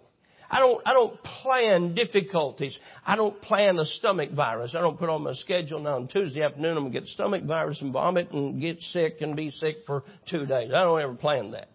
I 0.51 0.59
don't, 0.59 0.87
I 0.87 0.93
don't 0.93 1.23
plan 1.23 1.95
difficulties. 1.95 2.77
I 3.07 3.17
don't 3.17 3.41
plan 3.41 3.79
a 3.79 3.87
stomach 3.87 4.33
virus. 4.33 4.75
I 4.77 4.81
don't 4.81 4.99
put 4.99 5.09
on 5.09 5.23
my 5.23 5.33
schedule 5.33 5.81
now 5.81 5.97
on 5.97 6.09
Tuesday 6.09 6.43
afternoon 6.43 6.77
I'm 6.77 6.83
going 6.83 6.93
to 6.93 7.01
get 7.01 7.09
stomach 7.09 7.45
virus 7.45 7.81
and 7.81 7.93
vomit 7.93 8.33
and 8.33 8.61
get 8.61 8.81
sick 8.81 9.23
and 9.23 9.35
be 9.35 9.51
sick 9.51 9.77
for 9.87 10.03
two 10.29 10.45
days. 10.45 10.71
I 10.75 10.83
don't 10.83 11.01
ever 11.01 11.15
plan 11.15 11.53
that. 11.53 11.69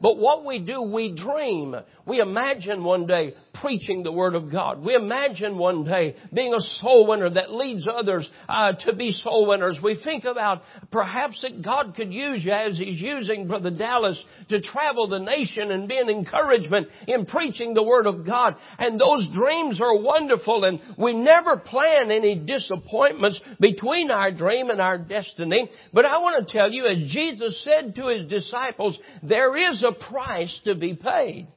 But 0.00 0.16
what 0.16 0.46
we 0.46 0.60
do, 0.60 0.82
we 0.82 1.14
dream. 1.14 1.74
We 2.06 2.20
imagine 2.20 2.82
one 2.82 3.06
day 3.06 3.34
preaching 3.60 4.02
the 4.02 4.12
Word 4.12 4.34
of 4.34 4.50
God. 4.50 4.84
We 4.84 4.94
imagine 4.94 5.58
one 5.58 5.84
day 5.84 6.16
being 6.32 6.54
a 6.54 6.60
soul 6.60 7.06
winner 7.06 7.30
that 7.30 7.52
leads 7.52 7.86
others 7.86 8.28
uh, 8.48 8.72
to 8.86 8.94
be 8.94 9.12
soul 9.12 9.46
winners. 9.46 9.78
We 9.82 10.00
think 10.02 10.24
about 10.24 10.62
perhaps 10.90 11.42
that 11.42 11.62
God 11.62 11.94
could 11.96 12.12
use 12.12 12.44
you 12.44 12.52
as 12.52 12.78
He's 12.78 13.00
using 13.00 13.46
Brother 13.46 13.70
Dallas 13.70 14.22
to 14.48 14.60
travel 14.60 15.08
the 15.08 15.18
nation 15.18 15.70
and 15.70 15.88
be 15.88 15.98
an 15.98 16.08
encouragement 16.08 16.88
in 17.06 17.26
preaching 17.26 17.74
the 17.74 17.82
Word 17.82 18.06
of 18.06 18.26
God. 18.26 18.56
And 18.78 19.00
those 19.00 19.28
dreams 19.34 19.80
are 19.80 19.96
wonderful 19.96 20.64
and 20.64 20.80
we 20.98 21.12
never 21.12 21.56
plan 21.56 22.10
any 22.10 22.36
disappointments 22.36 23.40
between 23.60 24.10
our 24.10 24.30
dream 24.30 24.70
and 24.70 24.80
our 24.80 24.98
destiny. 24.98 25.70
But 25.92 26.04
I 26.04 26.18
want 26.18 26.46
to 26.46 26.52
tell 26.52 26.70
you, 26.70 26.86
as 26.86 27.12
Jesus 27.12 27.62
said 27.64 27.94
to 27.96 28.08
His 28.08 28.28
disciples, 28.28 28.98
there 29.22 29.56
is 29.56 29.84
a 29.84 29.92
price 29.92 30.60
to 30.64 30.74
be 30.74 30.94
paid. 30.94 31.48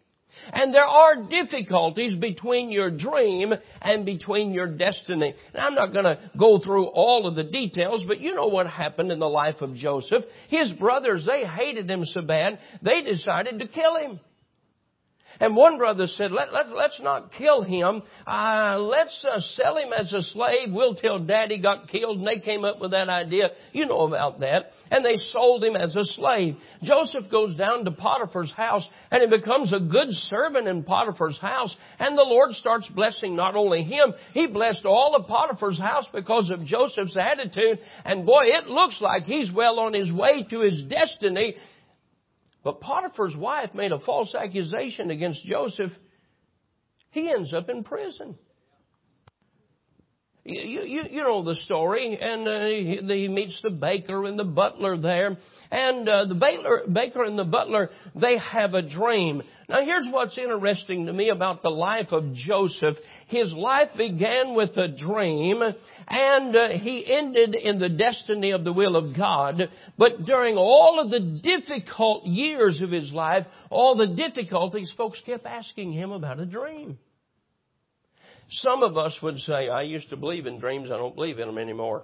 And 0.52 0.74
there 0.74 0.86
are 0.86 1.24
difficulties 1.24 2.16
between 2.18 2.72
your 2.72 2.92
dream 2.92 3.54
and 3.82 4.06
between 4.06 4.54
your 4.54 4.68
destiny. 4.68 5.36
Now, 5.54 5.68
I'm 5.68 5.76
not 5.76 5.94
going 5.94 6.06
to 6.06 6.20
go 6.38 6.60
through 6.60 6.88
all 6.88 7.28
of 7.28 7.36
the 7.36 7.44
details, 7.44 8.04
but 8.08 8.20
you 8.20 8.36
know 8.36 8.48
what 8.48 8.68
happened 8.68 9.12
in 9.12 9.20
the 9.20 9.30
life 9.30 9.62
of 9.62 9.76
Joseph. 9.76 10.24
His 10.50 10.74
brothers, 10.74 11.26
they 11.26 11.46
hated 11.46 11.90
him 11.90 12.04
so 12.06 12.22
bad, 12.22 12.60
they 12.82 13.02
decided 13.02 13.60
to 13.60 13.68
kill 13.68 13.96
him. 13.98 14.20
And 15.40 15.56
one 15.56 15.78
brother 15.78 16.08
said, 16.08 16.32
let, 16.32 16.54
let, 16.54 16.70
let's 16.70 17.00
not 17.02 17.32
kill 17.32 17.63
him. 17.63 18.04
Uh, 18.25 18.78
let's 18.80 19.25
uh, 19.30 19.40
sell 19.40 19.78
him 19.78 19.92
as 19.94 20.13
a 20.13 20.22
slave. 20.22 20.70
We'll 20.72 20.96
tell 20.96 21.20
daddy 21.20 21.60
got 21.60 21.88
killed. 21.88 22.20
And 22.20 22.28
they 22.28 22.40
came 22.40 22.63
up 22.63 22.80
with 22.80 22.92
that 22.92 23.10
idea. 23.10 23.50
You 23.72 23.86
know 23.86 24.02
about 24.02 24.40
that. 24.42 24.72
And 24.92 25.04
they 25.04 25.16
sold 25.16 25.63
him 25.63 25.75
as 25.75 25.96
a 25.96 26.06
slave. 26.06 26.56
Joseph 26.84 27.30
goes 27.32 27.56
down 27.56 27.86
to 27.86 27.92
Potiphar's 27.92 28.54
house 28.54 28.88
and 29.12 29.22
he 29.22 29.38
becomes 29.38 29.74
a 29.74 29.80
good 29.80 30.10
servant 30.12 30.68
in 30.68 30.84
Potiphar's 30.84 31.40
house. 31.40 31.75
And 32.00 32.18
the 32.18 32.24
Lord 32.24 32.52
starts 32.52 32.88
blessing 32.90 33.36
not 33.36 33.56
only 33.56 33.84
him, 33.84 34.13
he 34.34 34.48
blessed 34.48 34.86
all 34.86 35.16
of 35.16 35.28
Potiphar's 35.28 35.80
house 35.80 36.08
because 36.13 36.52
of 36.52 36.66
Joseph's 36.66 37.18
attitude. 37.18 37.80
And 38.06 38.25
boy, 38.25 38.44
it 38.46 38.68
looks 38.68 39.02
like 39.02 39.24
he's 39.24 39.52
well 39.52 39.80
on 39.80 39.94
his 39.94 40.12
way 40.12 40.46
to 40.50 40.60
his 40.62 40.84
destiny 40.84 41.56
but 42.63 42.82
Potiphar's 42.82 43.36
wife 43.36 43.74
made 43.74 43.91
a 43.91 44.00
false 44.00 44.34
accusation 44.36 45.12
against 45.12 45.46
Joseph. 45.46 45.91
He 47.12 47.29
ends 47.29 47.53
up 47.53 47.70
in 47.70 47.84
prison. 47.84 48.36
You, 50.46 50.82
you, 50.82 51.04
you 51.10 51.24
know 51.24 51.42
the 51.42 51.56
story, 51.56 52.18
and 52.20 52.46
uh, 52.46 52.66
he, 52.66 53.00
he 53.22 53.28
meets 53.30 53.58
the 53.64 53.70
baker 53.70 54.26
and 54.26 54.38
the 54.38 54.44
butler 54.44 54.98
there, 54.98 55.38
and 55.72 56.10
uh, 56.10 56.26
the 56.26 56.36
baker, 56.36 56.82
baker 56.92 57.24
and 57.24 57.40
the 57.40 57.46
butler 57.46 57.90
they 58.14 58.38
have 58.40 58.74
a 58.74 58.82
dream. 58.82 59.42
Now 59.70 59.86
here's 59.86 60.06
what's 60.12 60.38
interesting 60.38 61.06
to 61.06 61.14
me 61.14 61.30
about 61.30 61.62
the 61.62 61.70
life 61.70 62.12
of 62.12 62.34
Joseph. 62.34 62.98
His 63.28 63.54
life 63.54 63.92
began 63.98 64.54
with 64.54 64.76
a 64.76 64.90
dream, 64.90 65.62
and 66.10 66.56
uh, 66.58 66.70
he 66.72 67.06
ended 67.10 67.56
in 67.56 67.80
the 67.80 67.88
destiny 67.88 68.52
of 68.52 68.66
the 68.66 68.74
will 68.74 68.98
of 68.98 69.16
God. 69.16 69.70
But 69.98 70.26
during 70.26 70.58
all 70.58 71.00
of 71.00 71.10
the 71.10 71.40
difficult 71.42 72.26
years 72.26 72.82
of 72.82 72.92
his 72.92 73.14
life, 73.14 73.46
all 73.70 73.96
the 73.96 74.14
difficulties, 74.14 74.92
folks 74.98 75.22
kept 75.26 75.46
asking 75.46 75.94
him 75.94 76.12
about 76.12 76.42
a 76.42 76.46
dream. 76.46 76.98
Some 78.50 78.84
of 78.84 78.98
us 78.98 79.18
would 79.22 79.40
say, 79.40 79.70
I 79.70 79.82
used 79.82 80.10
to 80.10 80.18
believe 80.18 80.46
in 80.46 80.60
dreams, 80.60 80.92
I 80.92 80.98
don't 80.98 81.16
believe 81.16 81.40
in 81.40 81.48
them 81.48 81.58
anymore. 81.58 82.04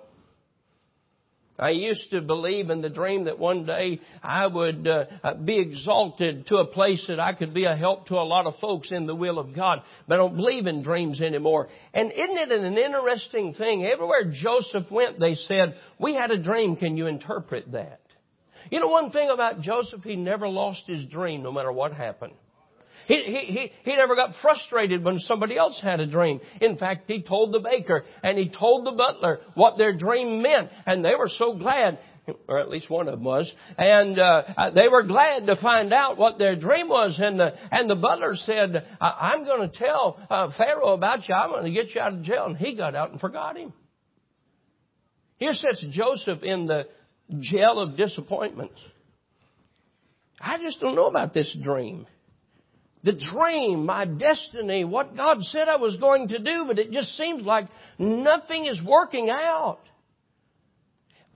I 1.60 1.72
used 1.72 2.10
to 2.12 2.22
believe 2.22 2.70
in 2.70 2.82
the 2.82 2.90
dream 2.90 3.26
that 3.26 3.38
one 3.38 3.66
day 3.66 4.00
I 4.24 4.48
would 4.48 4.88
uh, 4.88 5.34
be 5.44 5.60
exalted 5.60 6.48
to 6.48 6.58
a 6.58 6.66
place 6.66 7.06
that 7.10 7.20
I 7.20 7.34
could 7.34 7.54
be 7.54 7.66
a 7.66 7.76
help 7.76 8.08
to 8.08 8.16
a 8.16 8.24
lot 8.24 8.48
of 8.48 8.56
folks 8.62 8.92
in 8.92 9.06
the 9.06 9.16
will 9.16 9.38
of 9.38 9.54
God. 9.54 9.82
But 10.08 10.16
I 10.16 10.18
don't 10.18 10.38
believe 10.38 10.68
in 10.68 10.84
dreams 10.84 11.22
anymore. 11.22 11.68
And 11.94 12.12
isn't 12.12 12.38
it 12.38 12.52
an 12.52 12.78
interesting 12.78 13.54
thing? 13.56 13.86
Everywhere 13.86 14.32
Joseph 14.32 14.90
went, 14.90 15.20
they 15.20 15.36
said, 15.36 15.76
we 16.00 16.16
had 16.16 16.32
a 16.32 16.42
dream. 16.42 16.78
Can 16.78 16.96
you 16.96 17.08
interpret 17.08 17.74
that? 17.74 18.00
You 18.72 18.80
know 18.80 18.88
one 18.88 19.12
thing 19.12 19.30
about 19.30 19.62
Joseph? 19.62 20.04
He 20.04 20.16
never 20.16 20.48
lost 20.48 20.84
his 20.88 21.08
dream 21.08 21.44
no 21.44 21.52
matter 21.52 21.72
what 21.72 21.94
happened. 21.94 22.34
He, 23.08 23.24
he, 23.24 23.40
he, 23.54 23.72
he 23.84 23.96
never 23.96 24.16
got 24.16 24.32
frustrated 24.42 25.04
when 25.04 25.20
somebody 25.20 25.58
else 25.58 25.80
had 25.82 26.00
a 26.00 26.08
dream. 26.08 26.40
In 26.62 26.78
fact, 26.78 27.04
he 27.08 27.22
told 27.22 27.54
the 27.54 27.60
baker 27.60 28.04
and 28.24 28.38
he 28.38 28.50
told 28.50 28.86
the 28.86 28.92
butler 28.92 29.40
what 29.56 29.78
their 29.78 29.98
dream 29.98 30.42
meant. 30.42 30.70
And 30.86 31.04
they 31.04 31.16
were 31.16 31.30
so 31.30 31.58
glad 31.58 32.00
or 32.48 32.60
at 32.60 32.70
least 32.70 32.90
one 32.90 33.08
of 33.08 33.16
them 33.16 33.24
was, 33.24 33.52
and 33.78 34.20
uh, 34.20 34.44
uh, 34.56 34.72
they 34.72 34.88
were 34.88 35.04
glad 35.04 35.48
to 35.48 35.56
find 35.56 35.92
out 35.94 36.18
what 36.18 36.38
their 36.38 36.56
dream 36.56 36.88
was. 36.88 37.20
And 37.22 37.40
the 37.40 37.54
and 37.72 37.90
the 37.90 37.96
butler 37.96 38.36
said, 38.36 38.86
"I'm 39.02 39.46
going 39.46 39.70
to 39.70 39.76
tell 39.76 40.20
uh, 40.30 40.52
Pharaoh 40.58 40.94
about 40.94 41.28
you. 41.28 41.36
I'm 41.36 41.50
going 41.50 41.66
to 41.66 41.72
get 41.72 41.94
you 41.94 42.02
out 42.02 42.14
of 42.14 42.24
jail." 42.24 42.46
And 42.46 42.58
he 42.58 42.76
got 42.76 42.96
out 42.96 43.12
and 43.12 43.20
forgot 43.20 43.58
him. 43.58 43.74
Here 45.38 45.54
sits 45.54 45.86
Joseph 45.92 46.44
in 46.44 46.68
the 46.68 46.84
jail 47.40 47.80
of 47.80 47.96
disappointments. 47.96 48.80
I 50.40 50.58
just 50.58 50.80
don't 50.80 50.96
know 50.96 51.08
about 51.08 51.34
this 51.34 51.56
dream 51.62 52.06
the 53.04 53.14
dream, 53.14 53.86
my 53.86 54.06
destiny, 54.06 54.84
what 54.84 55.16
God 55.16 55.38
said 55.42 55.70
I 55.70 55.78
was 55.78 55.96
going 55.98 56.30
to 56.30 56.40
do, 56.40 56.66
but 56.68 56.80
it 56.80 56.92
just 56.92 57.16
seems 57.18 57.44
like 57.44 57.68
nothing 57.98 58.66
is 58.66 58.82
working 58.86 59.30
out. 59.30 59.80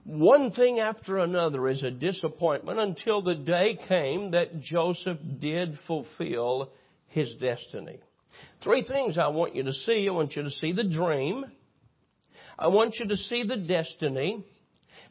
One 0.04 0.50
thing 0.50 0.80
after 0.80 1.18
another 1.18 1.66
is 1.68 1.82
a 1.82 1.90
disappointment 1.90 2.78
until 2.78 3.22
the 3.22 3.34
day 3.34 3.78
came 3.88 4.32
that 4.32 4.60
Joseph 4.60 5.18
did 5.40 5.78
fulfill 5.86 6.70
his 7.06 7.34
destiny. 7.40 8.00
Three 8.62 8.84
things 8.84 9.16
I 9.16 9.28
want 9.28 9.54
you 9.54 9.62
to 9.62 9.72
see. 9.72 10.06
I 10.06 10.12
want 10.12 10.36
you 10.36 10.42
to 10.42 10.50
see 10.50 10.72
the 10.72 10.84
dream. 10.84 11.46
I 12.58 12.68
want 12.68 12.96
you 12.98 13.08
to 13.08 13.16
see 13.16 13.44
the 13.44 13.56
destiny. 13.56 14.44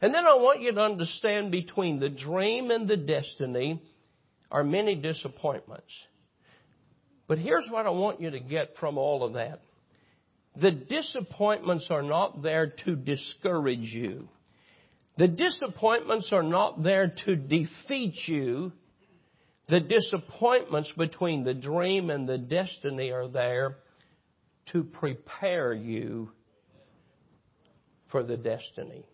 And 0.00 0.14
then 0.14 0.26
I 0.26 0.34
want 0.34 0.60
you 0.60 0.72
to 0.72 0.80
understand 0.80 1.50
between 1.50 1.98
the 1.98 2.10
dream 2.10 2.70
and 2.70 2.86
the 2.86 2.96
destiny 2.96 3.82
are 4.50 4.62
many 4.62 4.94
disappointments. 4.94 5.92
But 7.26 7.38
here's 7.38 7.68
what 7.70 7.86
I 7.86 7.90
want 7.90 8.20
you 8.20 8.30
to 8.30 8.40
get 8.40 8.76
from 8.78 8.98
all 8.98 9.24
of 9.24 9.34
that. 9.34 9.60
The 10.56 10.70
disappointments 10.70 11.88
are 11.90 12.02
not 12.02 12.42
there 12.42 12.72
to 12.84 12.96
discourage 12.96 13.92
you. 13.92 14.28
The 15.16 15.28
disappointments 15.28 16.30
are 16.32 16.42
not 16.42 16.82
there 16.82 17.12
to 17.24 17.36
defeat 17.36 18.14
you. 18.26 18.72
The 19.68 19.80
disappointments 19.80 20.92
between 20.96 21.44
the 21.44 21.54
dream 21.54 22.10
and 22.10 22.28
the 22.28 22.38
destiny 22.38 23.10
are 23.10 23.28
there 23.28 23.76
to 24.72 24.84
prepare 24.84 25.72
you 25.72 26.30
for 28.10 28.22
the 28.22 28.36
destiny. 28.36 29.04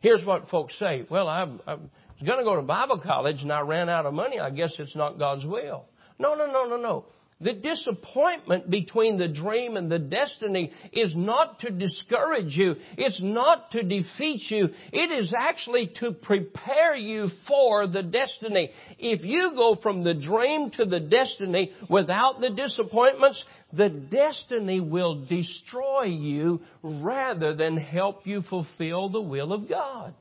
Here's 0.00 0.24
what 0.24 0.48
folks 0.48 0.78
say. 0.78 1.06
Well, 1.10 1.28
I'm, 1.28 1.60
I'm 1.66 1.90
going 2.24 2.38
to 2.38 2.44
go 2.44 2.56
to 2.56 2.62
Bible 2.62 3.00
college 3.00 3.42
and 3.42 3.52
I 3.52 3.60
ran 3.60 3.88
out 3.88 4.06
of 4.06 4.14
money. 4.14 4.38
I 4.38 4.50
guess 4.50 4.74
it's 4.78 4.94
not 4.94 5.18
God's 5.18 5.44
will. 5.44 5.86
No, 6.18 6.34
no, 6.34 6.46
no, 6.46 6.64
no, 6.64 6.76
no. 6.76 7.04
The 7.38 7.52
disappointment 7.52 8.70
between 8.70 9.18
the 9.18 9.28
dream 9.28 9.76
and 9.76 9.92
the 9.92 9.98
destiny 9.98 10.72
is 10.90 11.14
not 11.14 11.60
to 11.60 11.70
discourage 11.70 12.56
you. 12.56 12.76
It's 12.96 13.20
not 13.22 13.72
to 13.72 13.82
defeat 13.82 14.50
you. 14.50 14.70
It 14.90 15.10
is 15.10 15.34
actually 15.38 15.92
to 16.00 16.12
prepare 16.12 16.96
you 16.96 17.28
for 17.46 17.86
the 17.88 18.02
destiny. 18.02 18.70
If 18.98 19.22
you 19.22 19.52
go 19.54 19.76
from 19.82 20.02
the 20.02 20.14
dream 20.14 20.70
to 20.72 20.86
the 20.86 21.00
destiny 21.00 21.72
without 21.90 22.40
the 22.40 22.50
disappointments, 22.50 23.44
the 23.70 23.90
destiny 23.90 24.80
will 24.80 25.26
destroy 25.26 26.04
you 26.04 26.62
rather 26.82 27.54
than 27.54 27.76
help 27.76 28.26
you 28.26 28.40
fulfill 28.48 29.10
the 29.10 29.20
will 29.20 29.52
of 29.52 29.68
God. 29.68 30.14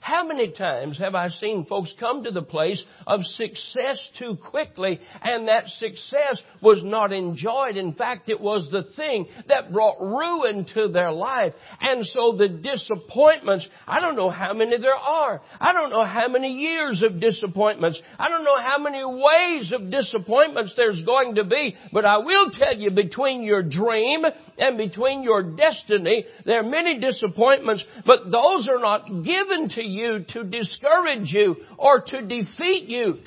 How 0.00 0.26
many 0.26 0.52
times 0.52 0.98
have 0.98 1.14
I 1.14 1.28
seen 1.28 1.66
folks 1.66 1.92
come 1.98 2.24
to 2.24 2.30
the 2.30 2.42
place 2.42 2.84
of 3.06 3.20
success 3.24 4.08
too 4.18 4.36
quickly 4.36 5.00
and 5.22 5.48
that 5.48 5.68
success 5.68 6.42
was 6.62 6.82
not 6.82 7.12
enjoyed. 7.12 7.76
In 7.76 7.94
fact, 7.94 8.28
it 8.28 8.40
was 8.40 8.68
the 8.70 8.84
thing 8.96 9.26
that 9.48 9.72
brought 9.72 10.00
ruin 10.00 10.66
to 10.74 10.88
their 10.88 11.12
life. 11.12 11.52
And 11.80 12.06
so 12.06 12.36
the 12.36 12.48
disappointments, 12.48 13.66
I 13.86 14.00
don't 14.00 14.16
know 14.16 14.30
how 14.30 14.54
many 14.54 14.78
there 14.78 14.94
are. 14.94 15.40
I 15.60 15.72
don't 15.72 15.90
know 15.90 16.04
how 16.04 16.28
many 16.28 16.52
years 16.52 17.02
of 17.02 17.20
disappointments. 17.20 18.00
I 18.18 18.28
don't 18.28 18.44
know 18.44 18.58
how 18.58 18.78
many 18.78 19.04
ways 19.04 19.72
of 19.72 19.90
disappointments 19.90 20.74
there's 20.76 21.04
going 21.04 21.36
to 21.36 21.44
be. 21.44 21.76
But 21.92 22.04
I 22.04 22.18
will 22.18 22.50
tell 22.50 22.76
you 22.76 22.90
between 22.90 23.42
your 23.42 23.62
dream 23.62 24.24
and 24.58 24.78
between 24.78 25.22
your 25.22 25.42
destiny, 25.42 26.24
there 26.44 26.60
are 26.60 26.68
many 26.68 26.98
disappointments, 26.98 27.84
but 28.06 28.30
those 28.30 28.68
are 28.68 28.80
not 28.80 29.06
given 29.24 29.68
to 29.70 29.82
you 29.88 30.24
to 30.28 30.44
discourage 30.44 31.32
you 31.32 31.56
or 31.76 32.02
to 32.06 32.22
defeat 32.22 32.88
you. 32.88 33.18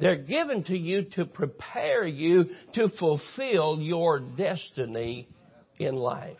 They're 0.00 0.16
given 0.16 0.64
to 0.64 0.76
you 0.76 1.04
to 1.12 1.24
prepare 1.24 2.06
you 2.06 2.46
to 2.74 2.88
fulfill 2.98 3.78
your 3.80 4.18
destiny 4.18 5.28
in 5.78 5.94
life. 5.94 6.38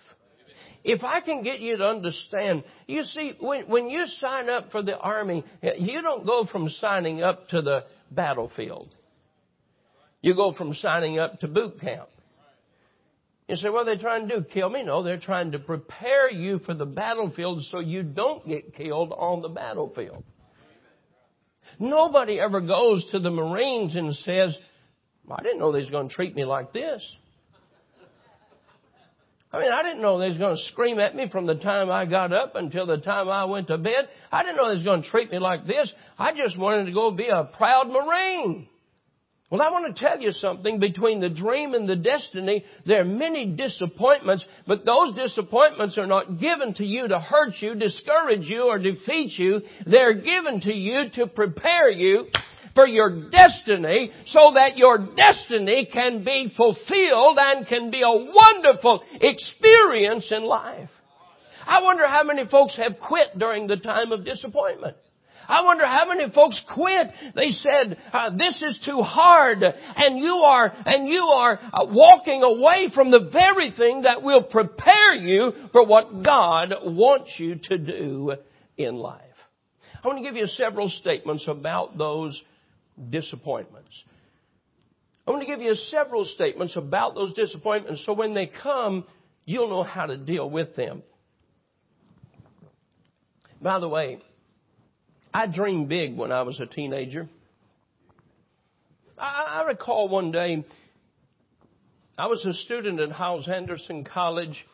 If 0.85 1.05
I 1.05 1.21
can 1.21 1.45
get 1.45 1.61
you 1.61 1.77
to 1.77 1.85
understand, 1.85 2.65
you 2.89 3.05
see, 3.05 3.35
when, 3.39 3.69
when 3.69 3.89
you 3.89 4.05
sign 4.19 4.51
up 4.51 4.73
for 4.73 4.83
the 4.83 4.99
army, 4.99 5.45
you 5.79 6.03
don't 6.03 6.27
go 6.27 6.45
from 6.51 6.69
signing 6.69 7.23
up 7.23 7.49
to 7.49 7.63
the 7.63 7.85
battlefield. 8.11 8.93
You 10.23 10.35
go 10.35 10.53
from 10.53 10.75
signing 10.75 11.19
up 11.19 11.39
to 11.41 11.49
boot 11.49 11.81
camp. 11.81 12.09
You 13.49 13.57
say, 13.57 13.69
what 13.69 13.87
are 13.87 13.97
they 13.97 14.01
trying 14.01 14.29
to 14.29 14.41
do? 14.41 14.45
Kill 14.45 14.71
me? 14.71 14.83
No, 14.83 15.03
they're 15.03 15.19
trying 15.19 15.53
to 15.53 15.59
prepare 15.59 16.31
you 16.31 16.61
for 16.61 16.75
the 16.75 16.87
battlefield 16.87 17.63
so 17.71 17.81
you 17.81 18.03
don't 18.03 18.47
get 18.47 18.75
killed 18.75 19.13
on 19.13 19.43
the 19.43 19.49
battlefield. 19.49 20.25
Nobody 21.79 22.39
ever 22.39 22.61
goes 22.61 23.07
to 23.13 23.19
the 23.19 23.31
Marines 23.31 23.97
and 23.97 24.15
says, 24.15 24.57
I 25.31 25.43
didn't 25.43 25.59
know 25.59 25.73
they 25.73 25.81
was 25.81 25.91
going 25.91 26.09
to 26.09 26.15
treat 26.15 26.35
me 26.35 26.45
like 26.45 26.73
this. 26.73 27.05
I 29.53 29.59
mean, 29.59 29.71
I 29.71 29.83
didn't 29.83 30.01
know 30.01 30.19
they 30.19 30.29
was 30.29 30.39
going 30.39 30.57
to 30.57 30.63
scream 30.73 30.99
at 30.99 31.15
me 31.15 31.29
from 31.31 31.47
the 31.47 31.57
time 31.57 31.91
I 31.91 32.07
got 32.07 32.33
up 32.33 32.55
until 32.55 32.87
the 32.87 32.97
time 32.97 33.29
I 33.29 33.45
went 33.45 33.67
to 33.67 33.77
bed. 33.77 34.09
I 34.31 34.43
didn't 34.43 34.57
know 34.57 34.69
they 34.69 34.77
was 34.77 34.85
going 34.85 35.03
to 35.03 35.09
treat 35.09 35.31
me 35.31 35.39
like 35.39 35.67
this. 35.67 35.93
I 36.19 36.33
just 36.33 36.59
wanted 36.59 36.87
to 36.87 36.93
go 36.93 37.11
be 37.11 37.29
a 37.29 37.45
proud 37.45 37.89
Marine. 37.89 38.69
Well, 39.53 39.61
I 39.61 39.71
want 39.71 39.95
to 39.95 40.03
tell 40.03 40.19
you 40.19 40.31
something. 40.33 40.81
Between 40.81 41.21
the 41.21 41.29
dream 41.29 41.75
and 41.75 41.87
the 41.87 41.95
destiny, 41.95 42.65
there 42.87 43.03
are 43.03 43.05
many 43.05 43.55
disappointments, 43.55 44.47
but 44.67 44.87
those 44.87 45.15
disappointments 45.15 45.99
are 45.99 46.07
not 46.07 46.41
given 46.41 46.73
to 46.77 46.87
you 46.87 47.07
to 47.07 47.21
hurt 47.21 47.53
you, 47.61 47.75
discourage 47.75 48.47
you, 48.47 48.63
or 48.63 48.79
defeat 48.79 49.39
you. 49.39 49.61
They're 49.85 50.15
given 50.15 50.63
to 50.63 50.73
you 50.73 51.11
to 51.17 51.27
prepare 51.27 51.91
you 51.91 52.29
for 52.75 52.87
your 52.87 53.29
destiny 53.29 54.11
so 54.25 54.53
that 54.55 54.79
your 54.79 54.97
destiny 55.15 55.87
can 55.93 56.25
be 56.25 56.51
fulfilled 56.57 57.37
and 57.39 57.67
can 57.67 57.91
be 57.91 58.01
a 58.01 58.09
wonderful 58.11 59.03
experience 59.21 60.33
in 60.35 60.45
life. 60.45 60.89
I 61.67 61.83
wonder 61.83 62.09
how 62.09 62.23
many 62.23 62.47
folks 62.49 62.75
have 62.79 62.99
quit 63.07 63.39
during 63.39 63.67
the 63.67 63.77
time 63.77 64.13
of 64.13 64.25
disappointment. 64.25 64.97
I 65.49 65.65
wonder 65.65 65.87
how 65.87 66.07
many 66.09 66.31
folks 66.33 66.63
quit. 66.75 67.09
They 67.35 67.51
said, 67.51 67.99
uh, 68.13 68.31
this 68.37 68.63
is 68.63 68.83
too 68.87 69.01
hard 69.01 69.63
and 69.63 70.19
you 70.19 70.35
are, 70.35 70.73
and 70.87 71.09
you 71.09 71.23
are 71.23 71.59
uh, 71.63 71.87
walking 71.89 72.43
away 72.43 72.89
from 72.95 73.11
the 73.11 73.29
very 73.33 73.71
thing 73.71 74.03
that 74.03 74.23
will 74.23 74.43
prepare 74.43 75.15
you 75.15 75.53
for 75.73 75.87
what 75.87 76.23
God 76.23 76.75
wants 76.85 77.35
you 77.39 77.57
to 77.65 77.79
do 77.79 78.35
in 78.77 78.97
life. 78.97 79.21
I 80.03 80.09
want 80.09 80.19
to 80.19 80.25
give 80.25 80.37
you 80.37 80.47
several 80.47 80.89
statements 80.89 81.47
about 81.49 81.97
those 81.97 82.41
disappointments. 83.11 83.91
I 85.27 85.31
want 85.31 85.43
to 85.43 85.47
give 85.47 85.61
you 85.61 85.75
several 85.75 86.25
statements 86.25 86.77
about 86.77 87.15
those 87.15 87.33
disappointments 87.35 88.05
so 88.05 88.13
when 88.13 88.35
they 88.35 88.51
come, 88.63 89.05
you'll 89.45 89.69
know 89.69 89.85
how 89.85 90.07
to 90.07 90.17
deal 90.17 90.51
with 90.51 90.75
them. 90.75 91.03
By 93.61 93.79
the 93.79 93.89
way, 93.89 94.19
I 95.35 95.47
dreamed 95.47 95.89
big 95.89 96.17
when 96.17 96.31
I 96.31 96.43
was 96.43 96.61
a 96.61 96.67
teenager. 96.67 97.27
I, 99.19 99.63
I 99.63 99.67
recall 99.67 100.09
one 100.09 100.31
day 100.31 100.63
I 102.19 102.27
was 102.27 102.45
a 102.45 102.53
student 102.53 103.01
at 103.01 103.11
Hyles 103.11 103.49
Anderson 103.49 104.05
College, 104.05 104.67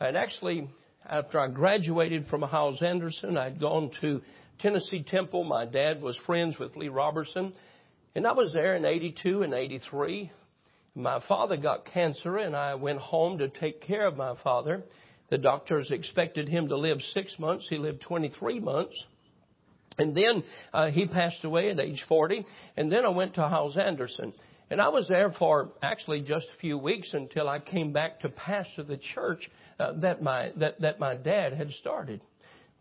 and 0.00 0.16
actually, 0.16 0.68
after 1.08 1.38
I 1.38 1.46
graduated 1.46 2.26
from 2.26 2.42
Hyles 2.42 2.82
Anderson, 2.82 3.38
I'd 3.38 3.60
gone 3.60 3.92
to 4.00 4.22
Tennessee 4.58 5.04
Temple. 5.04 5.44
My 5.44 5.66
dad 5.66 6.02
was 6.02 6.18
friends 6.26 6.58
with 6.58 6.74
Lee 6.74 6.88
Roberson, 6.88 7.52
and 8.16 8.26
I 8.26 8.32
was 8.32 8.52
there 8.52 8.74
in 8.74 8.84
82 8.84 9.42
and 9.42 9.54
83. 9.54 10.32
My 10.96 11.22
father 11.28 11.56
got 11.56 11.86
cancer, 11.86 12.38
and 12.38 12.56
I 12.56 12.74
went 12.74 12.98
home 12.98 13.38
to 13.38 13.48
take 13.48 13.80
care 13.80 14.08
of 14.08 14.16
my 14.16 14.34
father. 14.42 14.82
The 15.30 15.38
doctors 15.38 15.92
expected 15.92 16.48
him 16.48 16.68
to 16.68 16.76
live 16.76 17.00
six 17.00 17.38
months. 17.38 17.68
He 17.70 17.78
lived 17.78 18.02
23 18.02 18.58
months. 18.58 18.96
And 19.98 20.16
then 20.16 20.42
uh, 20.72 20.90
he 20.90 21.06
passed 21.06 21.44
away 21.44 21.70
at 21.70 21.80
age 21.80 22.04
40. 22.08 22.44
And 22.76 22.90
then 22.90 23.04
I 23.04 23.10
went 23.10 23.34
to 23.34 23.48
Hyles 23.48 23.76
Anderson. 23.76 24.32
And 24.70 24.80
I 24.80 24.88
was 24.88 25.06
there 25.06 25.30
for 25.38 25.72
actually 25.82 26.22
just 26.22 26.46
a 26.54 26.58
few 26.58 26.78
weeks 26.78 27.10
until 27.12 27.48
I 27.48 27.58
came 27.58 27.92
back 27.92 28.20
to 28.20 28.30
pastor 28.30 28.84
the 28.84 28.96
church 28.96 29.50
uh, 29.78 29.92
that 30.00 30.22
my 30.22 30.50
that, 30.56 30.80
that 30.80 30.98
my 30.98 31.14
dad 31.14 31.52
had 31.52 31.70
started. 31.72 32.24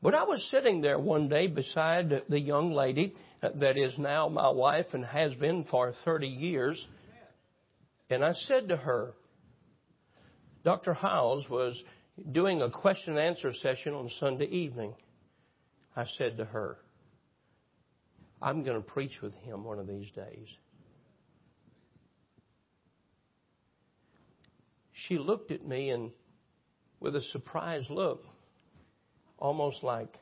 But 0.02 0.16
I 0.16 0.24
was 0.24 0.46
sitting 0.50 0.82
there 0.82 0.98
one 0.98 1.28
day 1.28 1.48
beside 1.48 2.24
the 2.30 2.40
young 2.40 2.72
lady 2.72 3.14
uh, 3.44 3.50
that 3.56 3.78
is 3.78 3.94
now 3.98 4.30
my 4.30 4.50
wife 4.50 4.88
and 4.94 5.06
has 5.06 5.36
been 5.36 5.66
for 5.66 5.94
30 6.06 6.28
years. 6.28 6.88
And 8.10 8.24
I 8.24 8.34
said 8.34 8.70
to 8.70 8.78
her, 8.78 9.14
Dr. 10.64 10.94
Hyles 10.94 11.50
was 11.50 11.82
doing 12.32 12.62
a 12.62 12.70
question 12.70 13.18
and 13.18 13.20
answer 13.20 13.52
session 13.54 13.94
on 13.94 14.10
Sunday 14.20 14.46
evening. 14.46 14.94
I 15.96 16.06
said 16.18 16.38
to 16.38 16.46
her, 16.46 16.78
I'm 18.42 18.64
going 18.64 18.78
to 18.78 18.88
preach 18.88 19.22
with 19.22 19.34
him 19.36 19.64
one 19.64 19.78
of 19.78 19.88
these 19.88 20.10
days. 20.12 20.48
She 25.08 25.18
looked 25.18 25.52
at 25.52 25.66
me 25.66 25.90
and 25.90 26.12
with 27.00 27.16
a 27.16 27.22
surprised 27.22 27.90
look, 27.90 28.24
almost 29.38 29.84
like, 29.84 30.14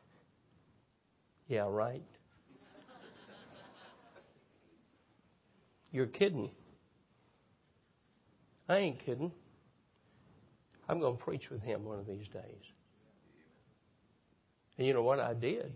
yeah, 1.48 1.66
right. 1.68 2.04
You're 5.92 6.08
kidding. 6.08 6.52
I 8.68 8.78
ain't 8.78 9.00
kidding. 9.06 9.32
I'm 10.88 11.00
going 11.00 11.18
to 11.18 11.24
preach 11.24 11.50
with 11.50 11.62
him 11.62 11.86
one 11.86 12.00
of 12.00 12.08
these 12.08 12.28
days. 12.30 12.64
And 14.78 14.88
you 14.88 14.94
know 14.94 15.04
what 15.04 15.20
I 15.20 15.34
did? 15.34 15.74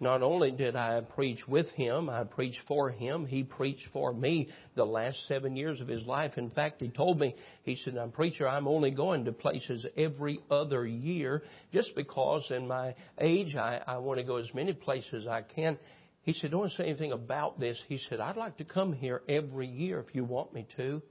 Not 0.00 0.22
only 0.22 0.52
did 0.52 0.76
I 0.76 1.00
preach 1.00 1.46
with 1.48 1.68
him, 1.70 2.08
I 2.08 2.22
preached 2.22 2.60
for 2.68 2.90
him. 2.90 3.26
He 3.26 3.42
preached 3.42 3.88
for 3.92 4.12
me 4.12 4.48
the 4.76 4.84
last 4.84 5.26
seven 5.26 5.56
years 5.56 5.80
of 5.80 5.88
his 5.88 6.04
life. 6.04 6.38
In 6.38 6.50
fact, 6.50 6.80
he 6.80 6.88
told 6.88 7.18
me, 7.18 7.34
he 7.64 7.74
said, 7.74 7.96
I'm 7.96 8.12
preacher, 8.12 8.48
I'm 8.48 8.68
only 8.68 8.92
going 8.92 9.24
to 9.24 9.32
places 9.32 9.84
every 9.96 10.38
other 10.50 10.86
year 10.86 11.42
just 11.72 11.96
because 11.96 12.48
in 12.50 12.68
my 12.68 12.94
age 13.20 13.56
I, 13.56 13.80
I 13.86 13.98
want 13.98 14.18
to 14.18 14.24
go 14.24 14.36
as 14.36 14.54
many 14.54 14.72
places 14.72 15.24
as 15.24 15.26
I 15.26 15.42
can. 15.42 15.78
He 16.22 16.32
said, 16.32 16.52
don't 16.52 16.70
say 16.72 16.84
anything 16.84 17.12
about 17.12 17.58
this. 17.58 17.82
He 17.88 17.98
said, 18.08 18.20
I'd 18.20 18.36
like 18.36 18.58
to 18.58 18.64
come 18.64 18.92
here 18.92 19.22
every 19.28 19.66
year 19.66 19.98
if 19.98 20.14
you 20.14 20.24
want 20.24 20.52
me 20.52 20.66
to 20.76 21.02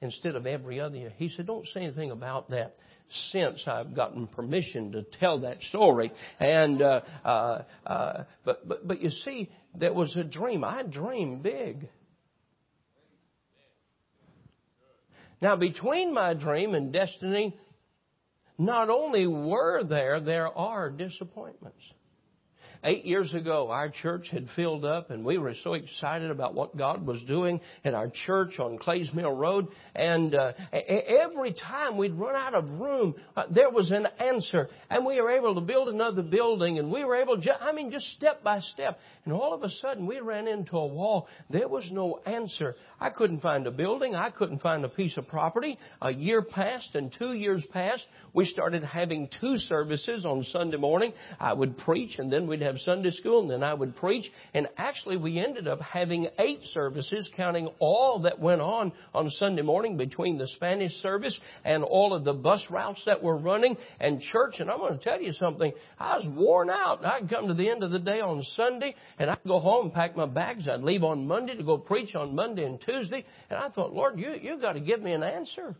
instead 0.00 0.34
of 0.34 0.46
every 0.46 0.80
other 0.80 0.96
year. 0.96 1.12
He 1.16 1.28
said, 1.28 1.46
don't 1.46 1.66
say 1.68 1.82
anything 1.82 2.10
about 2.10 2.50
that 2.50 2.76
since 3.30 3.62
I've 3.66 3.94
gotten 3.94 4.26
permission 4.26 4.92
to 4.92 5.02
tell 5.18 5.40
that 5.40 5.62
story. 5.62 6.12
And 6.38 6.82
uh, 6.82 7.00
uh, 7.24 7.62
uh, 7.86 8.24
but 8.44 8.68
but 8.68 8.86
but 8.86 9.00
you 9.00 9.10
see, 9.10 9.50
there 9.74 9.92
was 9.92 10.16
a 10.16 10.24
dream. 10.24 10.64
I 10.64 10.82
dreamed 10.82 11.42
big. 11.42 11.88
Now, 15.40 15.56
between 15.56 16.14
my 16.14 16.32
dream 16.32 16.74
and 16.74 16.92
destiny, 16.92 17.54
not 18.58 18.88
only 18.88 19.26
were 19.26 19.84
there, 19.84 20.18
there 20.18 20.48
are 20.48 20.90
disappointments. 20.90 21.82
Eight 22.84 23.04
years 23.04 23.32
ago, 23.34 23.70
our 23.70 23.88
church 23.88 24.28
had 24.30 24.46
filled 24.54 24.84
up 24.84 25.10
and 25.10 25.24
we 25.24 25.38
were 25.38 25.54
so 25.64 25.74
excited 25.74 26.30
about 26.30 26.54
what 26.54 26.76
God 26.76 27.06
was 27.06 27.22
doing 27.26 27.60
at 27.84 27.94
our 27.94 28.10
church 28.26 28.58
on 28.58 28.78
Clays 28.78 29.10
Mill 29.12 29.32
Road. 29.32 29.68
And 29.94 30.34
uh, 30.34 30.52
every 30.72 31.54
time 31.54 31.96
we'd 31.96 32.14
run 32.14 32.34
out 32.34 32.54
of 32.54 32.68
room, 32.68 33.14
uh, 33.36 33.44
there 33.50 33.70
was 33.70 33.90
an 33.90 34.06
answer. 34.18 34.68
And 34.90 35.04
we 35.04 35.20
were 35.20 35.30
able 35.30 35.54
to 35.54 35.60
build 35.60 35.88
another 35.88 36.22
building 36.22 36.78
and 36.78 36.90
we 36.90 37.04
were 37.04 37.16
able, 37.16 37.40
to, 37.40 37.62
I 37.62 37.72
mean, 37.72 37.90
just 37.90 38.06
step 38.12 38.42
by 38.42 38.60
step. 38.60 38.98
And 39.24 39.32
all 39.32 39.54
of 39.54 39.62
a 39.62 39.70
sudden 39.70 40.06
we 40.06 40.20
ran 40.20 40.46
into 40.46 40.76
a 40.76 40.86
wall. 40.86 41.28
There 41.50 41.68
was 41.68 41.88
no 41.90 42.20
answer. 42.26 42.76
I 43.00 43.10
couldn't 43.10 43.40
find 43.40 43.66
a 43.66 43.70
building. 43.70 44.14
I 44.14 44.30
couldn't 44.30 44.60
find 44.60 44.84
a 44.84 44.88
piece 44.88 45.16
of 45.16 45.26
property. 45.28 45.78
A 46.02 46.12
year 46.12 46.42
passed 46.42 46.94
and 46.94 47.14
two 47.16 47.32
years 47.32 47.64
passed. 47.72 48.06
We 48.32 48.44
started 48.44 48.84
having 48.84 49.28
two 49.40 49.56
services 49.58 50.24
on 50.24 50.42
Sunday 50.44 50.76
morning. 50.76 51.12
I 51.40 51.52
would 51.52 51.78
preach 51.78 52.18
and 52.18 52.32
then 52.32 52.46
we'd 52.46 52.60
have 52.66 52.78
Sunday 52.78 53.10
school 53.10 53.42
and 53.42 53.50
then 53.50 53.62
I 53.62 53.74
would 53.74 53.96
preach. 53.96 54.30
And 54.54 54.68
actually 54.76 55.16
we 55.16 55.38
ended 55.38 55.66
up 55.68 55.80
having 55.80 56.28
eight 56.38 56.60
services 56.72 57.28
counting 57.36 57.68
all 57.78 58.20
that 58.22 58.38
went 58.38 58.60
on 58.60 58.92
on 59.14 59.30
Sunday 59.30 59.62
morning 59.62 59.96
between 59.96 60.38
the 60.38 60.46
Spanish 60.48 60.92
service 61.02 61.38
and 61.64 61.82
all 61.82 62.14
of 62.14 62.24
the 62.24 62.32
bus 62.32 62.64
routes 62.70 63.02
that 63.06 63.22
were 63.22 63.36
running 63.36 63.76
and 64.00 64.20
church. 64.20 64.56
And 64.58 64.70
I'm 64.70 64.78
going 64.78 64.98
to 64.98 65.04
tell 65.04 65.20
you 65.20 65.32
something. 65.32 65.72
I 65.98 66.16
was 66.16 66.26
worn 66.36 66.70
out. 66.70 67.04
I'd 67.04 67.28
come 67.30 67.48
to 67.48 67.54
the 67.54 67.70
end 67.70 67.82
of 67.82 67.90
the 67.90 67.98
day 67.98 68.20
on 68.20 68.42
Sunday 68.54 68.94
and 69.18 69.30
I'd 69.30 69.44
go 69.46 69.58
home, 69.58 69.90
pack 69.90 70.16
my 70.16 70.26
bags. 70.26 70.68
I'd 70.68 70.82
leave 70.82 71.04
on 71.04 71.26
Monday 71.26 71.56
to 71.56 71.62
go 71.62 71.78
preach 71.78 72.14
on 72.14 72.34
Monday 72.34 72.64
and 72.64 72.80
Tuesday. 72.80 73.24
And 73.50 73.58
I 73.58 73.68
thought, 73.70 73.92
Lord, 73.92 74.18
you, 74.18 74.34
you've 74.40 74.60
got 74.60 74.74
to 74.74 74.80
give 74.80 75.00
me 75.00 75.12
an 75.12 75.22
answer. 75.22 75.76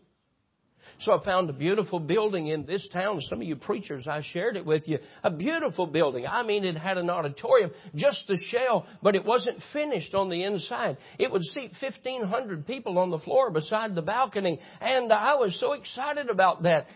So 1.00 1.12
I 1.12 1.24
found 1.24 1.50
a 1.50 1.52
beautiful 1.52 2.00
building 2.00 2.48
in 2.48 2.64
this 2.66 2.86
town. 2.92 3.20
Some 3.22 3.40
of 3.40 3.46
you 3.46 3.56
preachers, 3.56 4.06
I 4.06 4.22
shared 4.32 4.56
it 4.56 4.64
with 4.64 4.88
you. 4.88 4.98
A 5.22 5.30
beautiful 5.30 5.86
building. 5.86 6.26
I 6.26 6.42
mean, 6.42 6.64
it 6.64 6.76
had 6.76 6.98
an 6.98 7.10
auditorium, 7.10 7.70
just 7.94 8.24
the 8.28 8.38
shell, 8.50 8.86
but 9.02 9.14
it 9.14 9.24
wasn't 9.24 9.58
finished 9.72 10.14
on 10.14 10.30
the 10.30 10.44
inside. 10.44 10.98
It 11.18 11.30
would 11.30 11.42
seat 11.42 11.72
1,500 11.80 12.66
people 12.66 12.98
on 12.98 13.10
the 13.10 13.18
floor 13.18 13.50
beside 13.50 13.94
the 13.94 14.02
balcony. 14.02 14.60
And 14.80 15.12
I 15.12 15.34
was 15.34 15.58
so 15.60 15.72
excited 15.72 16.30
about 16.30 16.62
that. 16.62 16.86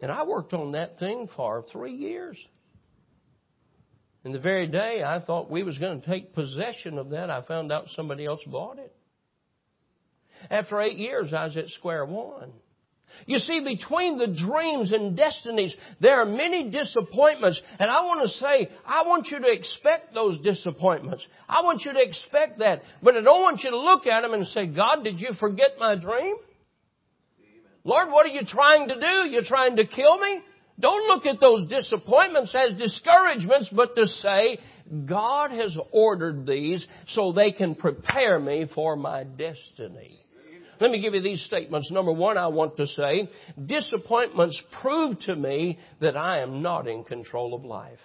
And 0.00 0.10
I 0.10 0.24
worked 0.24 0.52
on 0.54 0.72
that 0.72 0.98
thing 0.98 1.28
for 1.36 1.64
three 1.70 1.94
years. 1.94 2.38
And 4.24 4.34
the 4.34 4.40
very 4.40 4.66
day 4.66 5.02
I 5.04 5.20
thought 5.20 5.50
we 5.50 5.62
was 5.62 5.78
going 5.78 6.00
to 6.00 6.06
take 6.06 6.34
possession 6.34 6.98
of 6.98 7.10
that, 7.10 7.30
I 7.30 7.42
found 7.42 7.72
out 7.72 7.86
somebody 7.88 8.26
else 8.26 8.40
bought 8.46 8.78
it. 8.78 8.94
After 10.48 10.80
eight 10.80 10.96
years, 10.96 11.32
I 11.32 11.44
was 11.44 11.56
at 11.56 11.68
square 11.68 12.04
one. 12.04 12.52
You 13.26 13.38
see, 13.38 13.60
between 13.60 14.18
the 14.18 14.28
dreams 14.28 14.92
and 14.92 15.16
destinies, 15.16 15.76
there 16.00 16.20
are 16.20 16.26
many 16.26 16.70
disappointments. 16.70 17.60
And 17.78 17.90
I 17.90 18.02
want 18.02 18.22
to 18.22 18.28
say, 18.28 18.68
I 18.86 19.02
want 19.02 19.28
you 19.30 19.40
to 19.40 19.52
expect 19.52 20.14
those 20.14 20.38
disappointments. 20.40 21.26
I 21.48 21.62
want 21.62 21.82
you 21.84 21.92
to 21.92 22.00
expect 22.00 22.60
that. 22.60 22.82
But 23.02 23.16
I 23.16 23.20
don't 23.20 23.42
want 23.42 23.62
you 23.62 23.70
to 23.70 23.78
look 23.78 24.06
at 24.06 24.22
them 24.22 24.32
and 24.32 24.46
say, 24.46 24.66
God, 24.66 25.02
did 25.02 25.20
you 25.20 25.30
forget 25.38 25.70
my 25.78 25.96
dream? 25.96 26.36
Lord, 27.84 28.08
what 28.10 28.26
are 28.26 28.30
you 28.30 28.42
trying 28.46 28.88
to 28.88 28.94
do? 28.94 29.30
You're 29.30 29.42
trying 29.42 29.76
to 29.76 29.86
kill 29.86 30.18
me? 30.18 30.40
Don't 30.78 31.08
look 31.08 31.26
at 31.26 31.40
those 31.40 31.68
disappointments 31.68 32.54
as 32.54 32.78
discouragements, 32.78 33.70
but 33.74 33.94
to 33.96 34.06
say, 34.06 34.58
God 35.06 35.50
has 35.50 35.76
ordered 35.92 36.46
these 36.46 36.86
so 37.08 37.32
they 37.32 37.52
can 37.52 37.74
prepare 37.74 38.38
me 38.38 38.66
for 38.74 38.96
my 38.96 39.24
destiny. 39.24 40.20
Let 40.80 40.90
me 40.90 41.00
give 41.00 41.14
you 41.14 41.20
these 41.20 41.44
statements. 41.44 41.90
Number 41.90 42.12
one, 42.12 42.38
I 42.38 42.46
want 42.48 42.78
to 42.78 42.86
say, 42.86 43.28
disappointments 43.66 44.60
prove 44.80 45.18
to 45.26 45.36
me 45.36 45.78
that 46.00 46.16
I 46.16 46.40
am 46.40 46.62
not 46.62 46.88
in 46.88 47.04
control 47.04 47.54
of 47.54 47.64
life. 47.64 47.98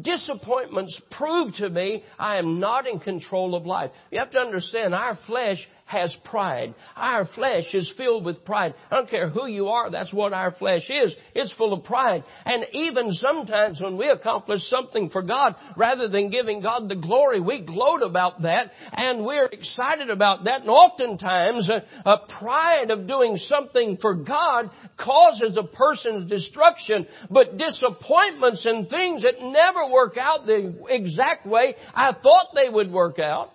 Disappointments 0.00 0.98
prove 1.10 1.54
to 1.56 1.68
me 1.68 2.02
I 2.18 2.36
am 2.38 2.60
not 2.60 2.86
in 2.86 2.98
control 2.98 3.54
of 3.54 3.66
life. 3.66 3.90
You 4.10 4.20
have 4.20 4.30
to 4.30 4.38
understand 4.38 4.94
our 4.94 5.18
flesh 5.26 5.58
has 5.92 6.16
pride. 6.24 6.74
Our 6.96 7.26
flesh 7.34 7.74
is 7.74 7.92
filled 7.96 8.24
with 8.24 8.44
pride. 8.44 8.74
I 8.90 8.96
don't 8.96 9.10
care 9.10 9.28
who 9.28 9.46
you 9.46 9.68
are, 9.68 9.90
that's 9.90 10.12
what 10.12 10.32
our 10.32 10.52
flesh 10.52 10.88
is. 10.88 11.14
It's 11.34 11.52
full 11.54 11.74
of 11.74 11.84
pride. 11.84 12.24
And 12.46 12.64
even 12.72 13.12
sometimes 13.12 13.80
when 13.80 13.98
we 13.98 14.08
accomplish 14.08 14.62
something 14.62 15.10
for 15.10 15.22
God, 15.22 15.54
rather 15.76 16.08
than 16.08 16.30
giving 16.30 16.62
God 16.62 16.88
the 16.88 16.96
glory, 16.96 17.40
we 17.40 17.60
gloat 17.60 18.02
about 18.02 18.42
that 18.42 18.70
and 18.92 19.24
we're 19.24 19.46
excited 19.46 20.08
about 20.08 20.44
that. 20.44 20.62
And 20.62 20.70
oftentimes 20.70 21.68
a, 21.68 21.84
a 22.08 22.26
pride 22.40 22.90
of 22.90 23.06
doing 23.06 23.36
something 23.36 23.98
for 24.00 24.14
God 24.14 24.70
causes 24.98 25.58
a 25.58 25.64
person's 25.64 26.28
destruction, 26.28 27.06
but 27.30 27.58
disappointments 27.58 28.64
and 28.64 28.88
things 28.88 29.22
that 29.22 29.40
never 29.40 29.92
work 29.92 30.16
out 30.16 30.46
the 30.46 30.74
exact 30.88 31.46
way 31.46 31.74
I 31.94 32.12
thought 32.12 32.48
they 32.54 32.70
would 32.70 32.90
work 32.90 33.18
out 33.18 33.50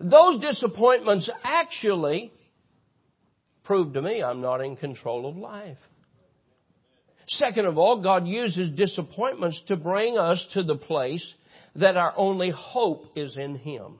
those 0.00 0.40
disappointments 0.40 1.30
actually 1.44 2.32
prove 3.64 3.92
to 3.94 4.02
me 4.02 4.22
I'm 4.22 4.40
not 4.40 4.60
in 4.60 4.76
control 4.76 5.28
of 5.28 5.36
life. 5.36 5.78
Second 7.28 7.66
of 7.66 7.76
all, 7.76 8.02
God 8.02 8.26
uses 8.26 8.70
disappointments 8.70 9.60
to 9.66 9.76
bring 9.76 10.16
us 10.16 10.46
to 10.52 10.62
the 10.62 10.76
place 10.76 11.34
that 11.74 11.96
our 11.96 12.14
only 12.16 12.50
hope 12.50 13.04
is 13.16 13.36
in 13.36 13.56
Him. 13.56 13.98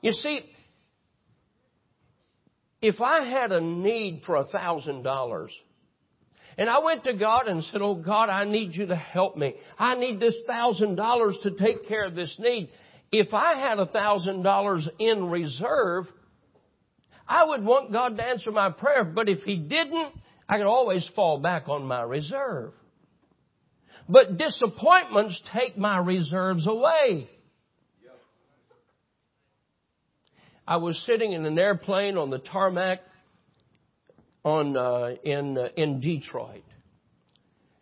You 0.00 0.12
see, 0.12 0.40
if 2.80 3.00
I 3.00 3.28
had 3.28 3.52
a 3.52 3.60
need 3.60 4.22
for 4.24 4.36
a 4.36 4.44
thousand 4.44 5.02
dollars, 5.02 5.52
and 6.56 6.68
I 6.68 6.78
went 6.78 7.04
to 7.04 7.14
God 7.14 7.48
and 7.48 7.62
said, 7.64 7.82
Oh 7.82 7.94
God, 7.94 8.30
I 8.30 8.44
need 8.44 8.74
you 8.74 8.86
to 8.86 8.96
help 8.96 9.36
me. 9.36 9.54
I 9.78 9.94
need 9.96 10.20
this 10.20 10.36
thousand 10.46 10.96
dollars 10.96 11.38
to 11.42 11.50
take 11.50 11.86
care 11.86 12.04
of 12.04 12.14
this 12.14 12.34
need. 12.38 12.70
If 13.12 13.34
I 13.34 13.58
had 13.58 13.78
a 13.78 13.86
thousand 13.86 14.42
dollars 14.42 14.88
in 14.98 15.30
reserve, 15.30 16.06
I 17.26 17.44
would 17.44 17.64
want 17.64 17.92
God 17.92 18.16
to 18.16 18.24
answer 18.24 18.50
my 18.50 18.70
prayer, 18.70 19.04
but 19.04 19.28
if 19.28 19.40
He 19.40 19.56
didn't, 19.56 20.12
I 20.48 20.58
could 20.58 20.66
always 20.66 21.08
fall 21.14 21.38
back 21.38 21.68
on 21.68 21.86
my 21.86 22.02
reserve. 22.02 22.72
But 24.08 24.36
disappointments 24.36 25.40
take 25.52 25.76
my 25.76 25.98
reserves 25.98 26.66
away. 26.66 27.28
I 30.66 30.76
was 30.76 31.02
sitting 31.04 31.32
in 31.32 31.44
an 31.46 31.58
airplane 31.58 32.16
on 32.16 32.30
the 32.30 32.38
tarmac 32.38 33.00
on 34.44 34.76
uh, 34.76 35.14
in 35.24 35.58
uh, 35.58 35.68
in 35.76 36.00
Detroit, 36.00 36.62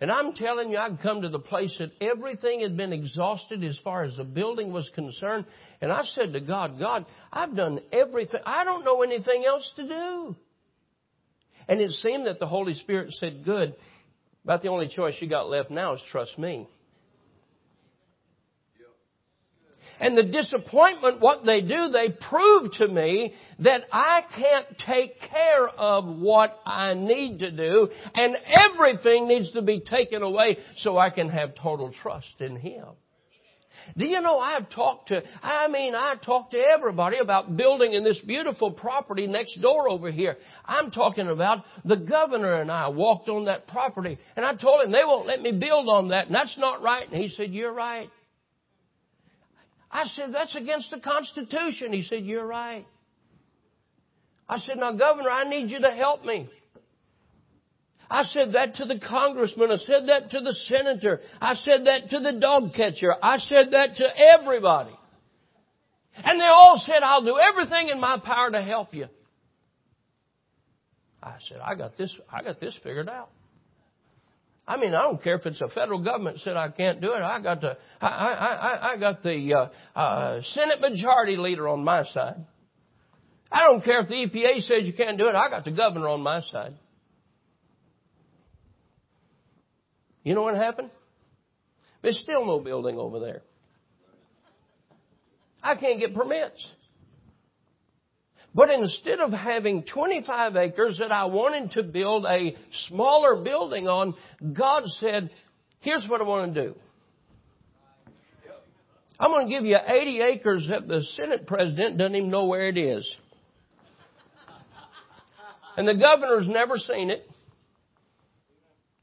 and 0.00 0.12
I'm 0.12 0.32
telling 0.32 0.70
you, 0.70 0.78
I'd 0.78 1.00
come 1.00 1.22
to 1.22 1.28
the 1.28 1.40
place 1.40 1.76
that 1.80 1.90
everything 2.00 2.60
had 2.60 2.76
been 2.76 2.92
exhausted 2.92 3.64
as 3.64 3.78
far 3.82 4.04
as 4.04 4.14
the 4.14 4.24
building 4.24 4.72
was 4.72 4.88
concerned. 4.94 5.44
And 5.80 5.90
I 5.90 6.02
said 6.04 6.32
to 6.34 6.40
God, 6.40 6.78
God, 6.78 7.04
I've 7.32 7.56
done 7.56 7.80
everything. 7.92 8.40
I 8.46 8.62
don't 8.62 8.84
know 8.84 9.02
anything 9.02 9.44
else 9.44 9.70
to 9.74 9.88
do. 9.88 10.36
And 11.68 11.80
it 11.80 11.90
seemed 11.90 12.26
that 12.26 12.38
the 12.38 12.46
Holy 12.46 12.74
Spirit 12.74 13.12
said, 13.14 13.44
good. 13.44 13.74
About 14.44 14.62
the 14.62 14.68
only 14.68 14.88
choice 14.88 15.16
you 15.20 15.28
got 15.28 15.50
left 15.50 15.70
now 15.70 15.94
is 15.94 16.02
trust 16.10 16.38
me. 16.38 16.68
And 20.00 20.16
the 20.16 20.22
disappointment, 20.22 21.20
what 21.20 21.44
they 21.44 21.60
do, 21.60 21.88
they 21.88 22.08
prove 22.10 22.72
to 22.78 22.88
me 22.88 23.34
that 23.60 23.82
I 23.92 24.22
can't 24.36 24.66
take 24.86 25.20
care 25.20 25.68
of 25.68 26.06
what 26.06 26.60
I 26.64 26.94
need 26.94 27.40
to 27.40 27.50
do 27.50 27.88
and 28.14 28.36
everything 28.46 29.26
needs 29.26 29.50
to 29.52 29.62
be 29.62 29.80
taken 29.80 30.22
away 30.22 30.58
so 30.76 30.96
I 30.98 31.10
can 31.10 31.28
have 31.28 31.54
total 31.54 31.92
trust 31.92 32.40
in 32.40 32.56
Him. 32.56 32.86
Do 33.96 34.06
you 34.06 34.20
know 34.20 34.38
I've 34.38 34.68
talked 34.70 35.08
to, 35.08 35.22
I 35.42 35.68
mean, 35.68 35.94
I 35.94 36.14
talked 36.24 36.52
to 36.52 36.58
everybody 36.58 37.18
about 37.18 37.56
building 37.56 37.92
in 37.94 38.04
this 38.04 38.20
beautiful 38.20 38.70
property 38.70 39.26
next 39.26 39.60
door 39.60 39.88
over 39.88 40.10
here. 40.10 40.36
I'm 40.64 40.90
talking 40.90 41.28
about 41.28 41.64
the 41.84 41.96
governor 41.96 42.60
and 42.60 42.70
I 42.70 42.88
walked 42.88 43.28
on 43.28 43.46
that 43.46 43.66
property 43.66 44.18
and 44.36 44.44
I 44.44 44.54
told 44.54 44.84
him 44.84 44.92
they 44.92 45.04
won't 45.04 45.26
let 45.26 45.40
me 45.40 45.52
build 45.52 45.88
on 45.88 46.08
that 46.08 46.26
and 46.26 46.34
that's 46.34 46.58
not 46.58 46.82
right. 46.82 47.08
And 47.10 47.20
he 47.20 47.28
said, 47.28 47.52
you're 47.52 47.72
right. 47.72 48.10
I 49.90 50.04
said, 50.04 50.34
that's 50.34 50.54
against 50.56 50.90
the 50.90 51.00
Constitution. 51.00 51.92
He 51.92 52.02
said, 52.02 52.24
you're 52.24 52.46
right. 52.46 52.86
I 54.48 54.58
said, 54.58 54.76
now 54.76 54.92
Governor, 54.92 55.30
I 55.30 55.44
need 55.44 55.70
you 55.70 55.80
to 55.80 55.90
help 55.90 56.24
me. 56.24 56.48
I 58.10 58.22
said 58.24 58.52
that 58.52 58.76
to 58.76 58.86
the 58.86 58.98
congressman. 58.98 59.70
I 59.70 59.76
said 59.76 60.08
that 60.08 60.30
to 60.30 60.40
the 60.40 60.52
senator. 60.52 61.20
I 61.40 61.54
said 61.54 61.84
that 61.84 62.10
to 62.10 62.20
the 62.20 62.38
dog 62.40 62.72
catcher. 62.74 63.14
I 63.22 63.36
said 63.38 63.72
that 63.72 63.96
to 63.96 64.08
everybody. 64.16 64.92
And 66.16 66.40
they 66.40 66.46
all 66.46 66.82
said, 66.84 67.02
I'll 67.02 67.24
do 67.24 67.38
everything 67.38 67.88
in 67.90 68.00
my 68.00 68.18
power 68.24 68.50
to 68.50 68.62
help 68.62 68.94
you. 68.94 69.06
I 71.22 71.36
said, 71.48 71.58
I 71.62 71.74
got 71.74 71.98
this, 71.98 72.14
I 72.32 72.42
got 72.42 72.60
this 72.60 72.78
figured 72.82 73.08
out. 73.08 73.28
I 74.68 74.76
mean, 74.76 74.94
I 74.94 75.00
don't 75.00 75.22
care 75.22 75.36
if 75.36 75.46
it's 75.46 75.62
a 75.62 75.68
federal 75.68 76.04
government 76.04 76.40
said 76.40 76.54
I 76.54 76.68
can't 76.68 77.00
do 77.00 77.14
it. 77.14 77.22
I 77.22 77.40
got 77.40 77.62
the, 77.62 77.78
I, 78.02 78.06
I, 78.06 78.32
I, 78.32 78.92
I 78.92 78.96
got 78.98 79.22
the 79.22 79.54
uh, 79.54 79.98
uh, 79.98 80.42
Senate 80.42 80.82
Majority 80.82 81.38
Leader 81.38 81.66
on 81.68 81.82
my 81.82 82.04
side. 82.04 82.44
I 83.50 83.64
don't 83.64 83.82
care 83.82 84.02
if 84.02 84.08
the 84.08 84.14
EPA 84.14 84.60
says 84.60 84.86
you 84.86 84.92
can't 84.92 85.16
do 85.16 85.26
it. 85.26 85.34
I 85.34 85.48
got 85.48 85.64
the 85.64 85.70
governor 85.70 86.08
on 86.08 86.20
my 86.20 86.42
side. 86.52 86.74
You 90.22 90.34
know 90.34 90.42
what 90.42 90.54
happened? 90.54 90.90
There's 92.02 92.20
still 92.20 92.44
no 92.44 92.60
building 92.60 92.98
over 92.98 93.20
there. 93.20 93.40
I 95.62 95.76
can't 95.76 95.98
get 95.98 96.14
permits. 96.14 96.62
But 98.58 98.70
instead 98.70 99.20
of 99.20 99.32
having 99.32 99.84
25 99.84 100.56
acres 100.56 100.98
that 100.98 101.12
I 101.12 101.26
wanted 101.26 101.70
to 101.74 101.84
build 101.84 102.26
a 102.26 102.56
smaller 102.88 103.40
building 103.44 103.86
on, 103.86 104.16
God 104.52 104.82
said, 104.98 105.30
here's 105.78 106.04
what 106.08 106.20
I 106.20 106.24
want 106.24 106.52
to 106.52 106.64
do. 106.64 106.74
I'm 109.16 109.30
going 109.30 109.46
to 109.46 109.54
give 109.54 109.64
you 109.64 109.76
80 109.76 110.20
acres 110.22 110.66
that 110.70 110.88
the 110.88 111.04
Senate 111.14 111.46
president 111.46 111.98
doesn't 111.98 112.16
even 112.16 112.30
know 112.30 112.46
where 112.46 112.68
it 112.68 112.76
is. 112.76 113.08
And 115.76 115.86
the 115.86 115.94
governor's 115.94 116.48
never 116.48 116.78
seen 116.78 117.10
it. 117.10 117.30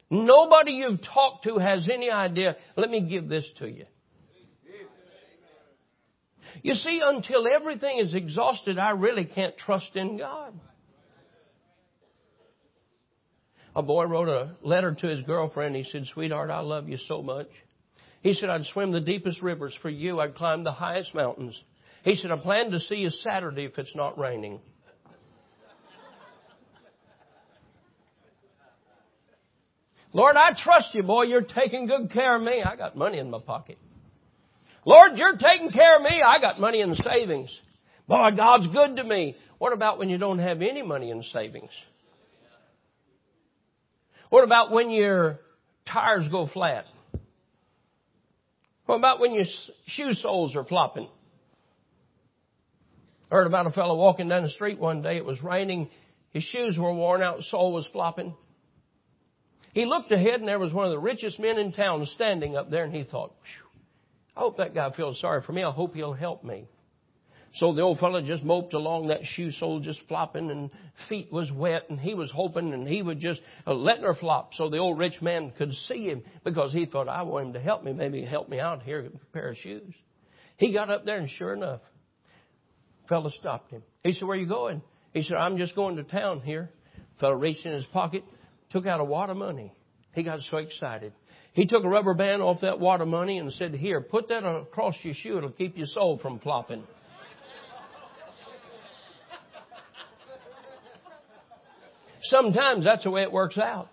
Nobody 0.10 0.72
you've 0.74 1.00
talked 1.02 1.46
to 1.46 1.60
has 1.60 1.88
any 1.90 2.12
idea. 2.12 2.58
Let 2.76 2.90
me 2.90 3.08
give 3.08 3.30
this 3.30 3.50
to 3.60 3.70
you. 3.70 3.86
You 6.64 6.74
see, 6.74 7.02
until 7.04 7.48
everything 7.48 8.00
is 8.00 8.14
exhausted, 8.14 8.78
I 8.78 8.92
really 8.92 9.26
can't 9.26 9.58
trust 9.58 9.96
in 9.96 10.18
God. 10.18 10.54
A 13.76 13.84
boy 13.84 14.06
wrote 14.06 14.30
a 14.30 14.56
letter 14.62 14.96
to 14.96 15.08
his 15.08 15.22
girlfriend. 15.24 15.76
He 15.76 15.84
said, 15.84 16.06
Sweetheart, 16.06 16.50
I 16.50 16.62
love 16.62 16.88
you 16.88 16.96
so 16.98 17.22
much. 17.22 17.50
He 18.22 18.34
said, 18.34 18.50
I'd 18.50 18.64
swim 18.66 18.92
the 18.92 19.02
deepest 19.02 19.42
rivers 19.42 19.76
for 19.82 19.90
you. 19.90 20.22
I'd 20.22 20.36
climb 20.36 20.64
the 20.64 20.72
highest 20.72 21.14
mountains. 21.14 21.62
He 22.04 22.16
said, 22.16 22.32
I 22.32 22.38
plan 22.38 22.72
to 22.72 22.80
see 22.80 22.96
you 22.96 23.10
Saturday 23.10 23.66
if 23.66 23.78
it's 23.78 23.96
not 23.96 24.18
raining. 24.18 24.62
Lord, 30.14 30.38
I 30.38 30.52
trust 30.58 30.92
you, 30.94 31.04
boy. 31.04 31.24
You're 31.24 31.42
taking 31.42 31.86
good 31.86 32.12
care 32.12 32.38
of 32.38 32.42
me. 32.42 32.64
I 32.64 32.78
got 32.78 32.96
money 32.96 33.20
in 33.20 33.30
my 33.30 33.40
pocket. 33.46 33.78
Lord, 34.86 35.14
you're 35.16 35.36
taking 35.38 35.72
care 35.72 35.98
of 35.98 36.04
me. 36.04 36.22
I 36.26 36.40
got 36.40 36.60
money 36.60 36.82
in 36.82 36.94
savings. 36.94 37.50
Boy, 38.08 38.30
God's 38.36 38.68
good 38.68 38.98
to 38.98 39.04
me. 39.04 39.36
What 39.58 39.74
about 39.74 39.98
when 39.98 40.10
you 40.10 40.18
don't 40.20 40.40
have 40.40 40.62
any 40.62 40.84
money 40.84 41.10
in 41.10 41.24
savings? 41.24 41.72
What 44.30 44.44
about 44.44 44.72
when 44.72 44.92
your 44.92 45.40
tires 45.92 46.28
go 46.30 46.48
flat? 46.48 46.86
What 48.86 48.96
about 48.96 49.20
when 49.20 49.34
your 49.34 49.46
shoe 49.88 50.14
soles 50.14 50.56
are 50.56 50.66
flopping? 50.66 51.10
I 53.32 53.36
Heard 53.36 53.48
about 53.48 53.66
a 53.66 53.72
fellow 53.72 53.96
walking 53.96 54.30
down 54.30 54.44
the 54.44 54.50
street 54.50 54.80
one 54.80 55.02
day. 55.02 55.18
It 55.18 55.26
was 55.26 55.42
raining. 55.42 55.90
His 56.32 56.44
shoes 56.44 56.78
were 56.78 56.94
worn 56.94 57.24
out. 57.24 57.42
Sole 57.44 57.74
was 57.74 57.88
flopping. 57.92 58.36
He 59.74 59.86
looked 59.86 60.12
ahead 60.12 60.40
and 60.40 60.48
there 60.48 60.60
was 60.60 60.72
one 60.72 60.86
of 60.86 60.92
the 60.92 61.00
richest 61.00 61.40
men 61.40 61.58
in 61.58 61.74
town 61.74 62.06
standing 62.14 62.56
up 62.56 62.70
there 62.70 62.84
and 62.84 62.94
he 62.94 63.04
thought, 63.04 63.34
I 64.36 64.42
hope 64.42 64.58
that 64.58 64.74
guy 64.74 64.92
feels 64.92 65.20
sorry 65.20 65.42
for 65.42 65.54
me. 65.54 65.64
I 65.64 65.72
hope 65.72 65.96
he'll 65.96 66.14
help 66.14 66.44
me. 66.44 66.68
So 67.56 67.74
the 67.74 67.84
old 67.84 68.00
fellow 68.00 68.22
just 68.22 68.44
moped 68.44 68.74
along 68.74 69.08
that 69.08 69.22
shoe 69.24 69.50
sole 69.50 69.80
just 69.80 70.02
flopping 70.10 70.52
and 70.52 70.70
feet 71.08 71.32
was 71.32 71.50
wet 71.54 71.84
and 71.90 71.98
he 71.98 72.14
was 72.14 72.30
hoping 72.36 72.74
and 72.74 72.86
he 72.86 73.02
would 73.02 73.22
just 73.22 73.40
uh, 73.66 73.74
letting 73.74 74.04
her 74.04 74.14
flop 74.14 74.54
so 74.56 74.70
the 74.70 74.78
old 74.78 75.00
rich 75.00 75.22
man 75.22 75.54
could 75.58 75.72
see 75.72 76.06
him 76.06 76.22
because 76.44 76.74
he 76.74 76.86
thought, 76.86 77.08
I 77.08 77.22
want 77.22 77.48
him 77.48 77.54
to 77.54 77.62
help 77.62 77.84
me. 77.84 77.94
Maybe 77.94 78.26
help 78.26 78.50
me 78.50 78.60
out 78.60 78.84
here 78.84 79.04
with 79.04 79.14
a 79.16 79.26
pair 79.32 79.50
of 79.50 79.58
shoes. 79.58 79.94
He 80.58 80.74
got 80.74 80.90
up 80.90 81.06
there 81.06 81.18
and 81.18 81.30
sure 81.30 81.54
enough, 81.54 81.80
fellow 83.08 83.30
stopped 83.30 83.72
him. 83.72 83.84
He 84.04 84.12
said, 84.12 84.28
where 84.28 84.38
are 84.38 84.40
you 84.40 84.48
going? 84.48 84.82
He 85.14 85.22
said, 85.22 85.38
I'm 85.38 85.58
just 85.58 85.76
going 85.76 85.96
to 85.96 86.04
town 86.04 86.42
here. 86.42 86.70
Fellow 87.22 87.36
reached 87.36 87.66
in 87.66 87.72
his 87.72 87.86
pocket, 87.86 88.26
took 88.70 88.86
out 88.86 89.00
a 89.00 89.06
wad 89.06 89.30
of 89.30 89.38
money. 89.38 89.74
He 90.14 90.24
got 90.24 90.42
so 90.42 90.58
excited. 90.58 91.14
He 91.56 91.66
took 91.66 91.86
a 91.86 91.90
rubber 91.90 92.14
band 92.14 92.42
off 92.42 92.62
that 92.62 92.82
of 92.82 93.08
money 93.08 93.38
and 93.38 93.52
said, 93.54 93.74
here, 93.74 94.02
put 94.02 94.28
that 94.28 94.46
across 94.46 94.96
your 95.04 95.14
shoe. 95.14 95.38
It'll 95.38 95.52
keep 95.52 95.78
your 95.78 95.88
sole 95.88 96.20
from 96.20 96.40
flopping. 96.40 96.84
Sometimes 102.24 102.84
that's 102.84 103.06
the 103.06 103.12
way 103.12 103.22
it 103.22 103.32
works 103.32 103.58
out. 103.58 103.88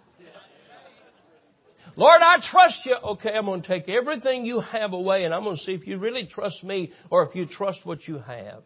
Lord, 1.95 2.21
I 2.21 2.39
trust 2.51 2.81
you. 2.85 2.97
Okay, 2.97 3.31
I'm 3.31 3.45
going 3.45 3.63
to 3.63 3.69
take 3.69 3.89
everything 3.89 4.45
you 4.45 4.59
have 4.59 4.93
away 4.93 5.23
and 5.23 5.33
I'm 5.33 5.45
going 5.45 5.57
to 5.57 5.63
see 5.63 5.73
if 5.73 5.87
you 5.87 5.99
really 5.99 6.27
trust 6.27 6.65
me 6.65 6.91
or 7.11 7.29
if 7.29 7.37
you 7.37 7.47
trust 7.47 7.81
what 7.85 8.09
you 8.09 8.19
have. 8.19 8.65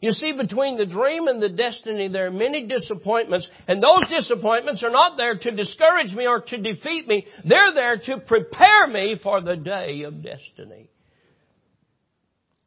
You 0.00 0.12
see, 0.12 0.32
between 0.32 0.76
the 0.76 0.86
dream 0.86 1.26
and 1.26 1.42
the 1.42 1.48
destiny, 1.48 2.08
there 2.08 2.26
are 2.26 2.30
many 2.30 2.66
disappointments, 2.66 3.48
and 3.66 3.82
those 3.82 4.04
disappointments 4.08 4.84
are 4.84 4.90
not 4.90 5.16
there 5.16 5.36
to 5.36 5.50
discourage 5.50 6.12
me 6.14 6.26
or 6.26 6.40
to 6.40 6.56
defeat 6.58 7.08
me. 7.08 7.26
They're 7.44 7.74
there 7.74 7.98
to 8.04 8.18
prepare 8.18 8.86
me 8.86 9.18
for 9.22 9.40
the 9.40 9.56
day 9.56 10.02
of 10.02 10.22
destiny. 10.22 10.90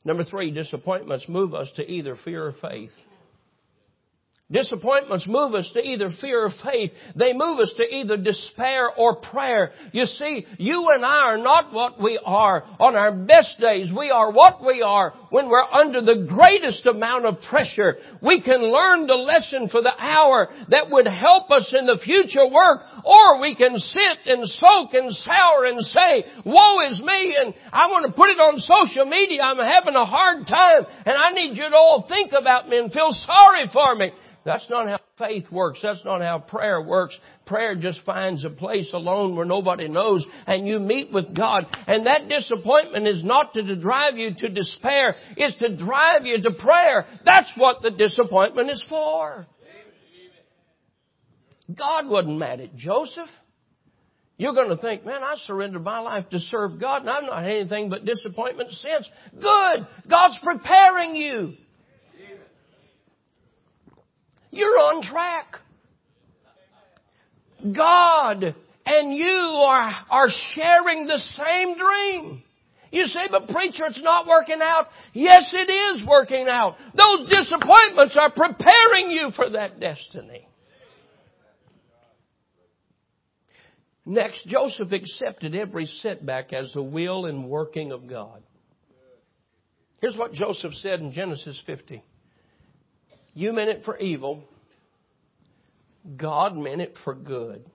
Number 0.04 0.24
three, 0.24 0.52
disappointments 0.52 1.30
move 1.30 1.54
us 1.54 1.72
to 1.76 1.84
either 1.84 2.15
fear 2.24 2.48
or 2.48 2.54
faith. 2.62 2.91
Disappointments 4.52 5.28
move 5.28 5.56
us 5.56 5.70
to 5.74 5.80
either 5.80 6.10
fear 6.20 6.46
or 6.46 6.50
faith. 6.64 6.92
They 7.16 7.32
move 7.32 7.60
us 7.60 7.74
to 7.78 7.84
either 7.84 8.18
despair 8.18 8.90
or 8.92 9.16
prayer. 9.16 9.72
You 9.94 10.06
see, 10.06 10.46
you 10.58 10.90
and 10.94 11.06
I 11.06 11.20
are 11.22 11.38
not 11.38 11.72
what 11.72 12.02
we 12.02 12.20
are 12.24 12.64
on 12.80 12.98
our 12.98 13.14
best 13.14 13.60
days. 13.62 13.92
We 13.98 14.12
are 14.12 14.30
what 14.32 14.64
we 14.66 14.82
are 14.82 15.14
when 15.30 15.48
we're 15.48 15.62
under 15.62 16.02
the 16.02 16.28
greatest 16.28 16.86
amount 16.86 17.26
of 17.26 17.42
pressure. 17.50 17.96
We 18.22 18.42
can 18.42 18.62
learn 18.62 19.08
the 19.08 19.16
lesson 19.16 19.70
for 19.70 19.82
the 19.82 19.94
hour 19.98 20.50
that 20.68 20.90
would 20.92 21.08
help 21.08 21.50
us 21.50 21.74
in 21.78 21.86
the 21.86 22.00
future 22.04 22.48
work, 22.52 22.82
or 23.06 23.40
we 23.40 23.56
can 23.56 23.78
sit 23.78 24.18
and 24.26 24.46
soak 24.48 24.94
and 24.94 25.14
sour 25.14 25.64
and 25.66 25.80
say, 25.86 26.26
woe 26.46 26.80
is 26.90 27.02
me, 27.02 27.38
and 27.40 27.54
I 27.72 27.88
want 27.88 28.06
to 28.06 28.12
put 28.12 28.30
it 28.30 28.40
on 28.40 28.60
social 28.60 29.06
media. 29.06 29.44
I'm 29.44 29.58
having 29.58 29.96
a 29.96 30.06
hard 30.06 30.46
time, 30.46 30.86
and 31.06 31.16
I 31.16 31.32
need 31.32 31.56
you 31.56 31.70
to 31.70 31.76
all 31.76 32.06
think 32.10 32.32
about 32.38 32.68
me 32.68 32.80
and 32.80 32.92
feel 32.92 33.12
sorry 33.12 33.70
for 33.72 33.96
me. 33.96 34.12
That's 34.44 34.68
not 34.70 34.88
how 34.88 35.00
faith 35.20 35.52
works. 35.52 35.80
That's 35.84 36.04
not 36.04 36.22
how 36.22 36.40
prayer 36.40 36.82
works. 36.82 37.18
Prayer 37.46 37.76
just 37.76 38.04
finds 38.06 38.44
a 38.44 38.50
place 38.50 38.92
alone 38.94 39.36
where 39.36 39.46
nobody 39.46 39.88
knows 39.88 40.26
and 40.48 40.68
you 40.68 40.80
meet 40.80 41.12
with 41.12 41.36
God. 41.36 41.66
And 41.88 42.08
that 42.08 42.28
disappointment 42.28 43.08
is 43.08 43.24
not 43.24 43.54
to 43.54 43.76
drive 43.76 44.18
you 44.18 44.34
to 44.36 44.50
despair. 44.50 45.16
It's 45.38 45.58
to 45.58 45.78
drive 45.78 46.26
you 46.26 46.42
to 46.42 46.52
prayer. 46.52 47.06
That's 47.24 47.52
what 47.56 47.84
the 47.84 47.92
disappointment 47.92 48.72
is 48.72 48.84
for. 48.90 49.46
God 51.78 52.08
wasn't 52.08 52.40
mad 52.40 52.60
at 52.60 52.76
Joseph. 52.76 53.30
You're 54.38 54.54
going 54.54 54.70
to 54.70 54.78
think, 54.78 55.06
man, 55.06 55.22
I 55.22 55.36
surrendered 55.46 55.84
my 55.84 56.00
life 56.00 56.28
to 56.30 56.40
serve 56.40 56.80
God 56.80 57.02
and 57.02 57.10
I've 57.12 57.24
not 57.24 57.44
had 57.44 57.52
anything 57.52 57.90
but 57.90 58.06
disappointment 58.06 58.72
since. 58.72 59.08
Good! 59.34 59.88
God's 60.10 60.40
preparing 60.44 61.16
you. 61.16 61.54
You're 64.52 64.68
on 64.68 65.02
track. 65.02 65.56
God 67.76 68.56
and 68.86 69.14
you 69.14 69.28
are, 69.28 69.94
are 70.10 70.28
sharing 70.54 71.08
the 71.08 71.18
same 71.18 71.78
dream. 71.78 72.44
You 72.92 73.06
say, 73.06 73.22
but 73.30 73.48
preacher, 73.48 73.86
it's 73.86 74.02
not 74.04 74.28
working 74.28 74.60
out. 74.62 74.88
Yes, 75.14 75.54
it 75.54 75.72
is 75.72 76.06
working 76.06 76.48
out. 76.50 76.76
Those 76.94 77.30
disappointments 77.30 78.18
are 78.20 78.32
preparing 78.32 79.12
you 79.12 79.32
for 79.36 79.52
that 79.52 79.80
destiny. 79.80 80.48
Next, 84.06 84.46
Joseph 84.48 84.92
accepted 84.92 85.56
every 85.56 85.86
setback 85.86 86.52
as 86.52 86.74
the 86.74 86.84
will 86.84 87.28
and 87.28 87.48
working 87.48 87.92
of 87.94 88.08
God. 88.08 88.44
Here's 90.02 90.18
what 90.18 90.34
Joseph 90.34 90.74
said 90.74 91.00
in 91.00 91.14
Genesis 91.14 91.62
50. 91.66 92.04
You 93.34 93.54
meant 93.54 93.70
it 93.70 93.84
for 93.86 93.98
evil. 93.98 94.44
God 96.17 96.58
meant 96.58 96.82
it 96.82 96.96
for 97.04 97.13
good. 97.13 97.65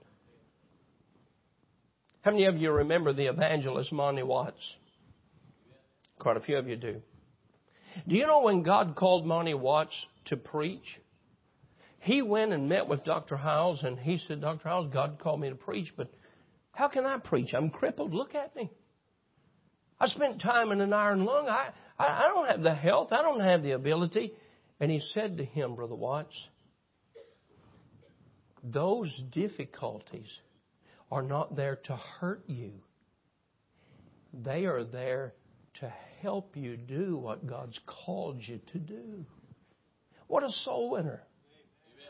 How 2.23 2.33
many 2.33 2.47
of 2.47 2.57
you 2.57 2.73
remember 2.73 3.13
the 3.13 3.27
evangelist 3.27 3.93
Monty 3.93 4.23
Watts? 4.23 4.75
Quite 6.19 6.37
a 6.37 6.41
few 6.41 6.57
of 6.57 6.67
you 6.67 6.77
do. 6.77 7.01
Do 8.09 8.17
you 8.17 8.27
know 8.27 8.41
when 8.41 8.63
God 8.63 8.97
called 8.97 9.25
Monty 9.25 9.55
Watts 9.55 9.95
to 10.27 10.37
preach? 10.37 11.01
He 12.01 12.23
went 12.23 12.53
and 12.53 12.69
met 12.69 12.89
with 12.89 13.05
Dr. 13.05 13.37
Hyles 13.37 13.83
and 13.83 13.99
he 13.99 14.19
said, 14.19 14.41
Dr. 14.41 14.69
Hyles, 14.69 14.93
God 14.93 15.19
called 15.21 15.41
me 15.41 15.49
to 15.49 15.55
preach, 15.55 15.93
but 15.97 16.11
how 16.73 16.89
can 16.89 17.07
I 17.07 17.19
preach? 17.19 17.55
I'm 17.55 17.71
crippled. 17.71 18.13
Look 18.13 18.35
at 18.35 18.55
me. 18.55 18.71
I 19.99 20.09
spent 20.09 20.43
time 20.43 20.73
in 20.73 20.81
an 20.81 20.93
iron 20.93 21.25
lung. 21.25 21.49
I, 21.49 21.71
I, 21.99 22.25
I 22.25 22.29
don't 22.29 22.49
have 22.49 22.63
the 22.63 22.75
health. 22.75 23.13
I 23.13 23.23
don't 23.23 23.41
have 23.41 23.63
the 23.63 23.73
ability. 23.73 24.33
And 24.81 24.91
he 24.91 25.01
said 25.15 25.39
to 25.39 25.45
him, 25.45 25.75
Brother 25.75 25.95
Watts, 25.95 26.37
those 28.63 29.13
difficulties 29.31 30.31
are 31.11 31.23
not 31.23 31.57
there 31.57 31.77
to 31.85 31.97
hurt 32.21 32.43
you. 32.47 32.73
They 34.33 34.65
are 34.65 34.85
there 34.85 35.35
to 35.81 35.93
help 36.21 36.57
you 36.57 36.77
do 36.77 37.17
what 37.17 37.47
God's 37.47 37.79
called 38.05 38.39
you 38.41 38.61
to 38.73 38.79
do. 38.79 39.25
What 40.27 40.43
a 40.43 40.51
soul 40.51 40.91
winner. 40.91 41.23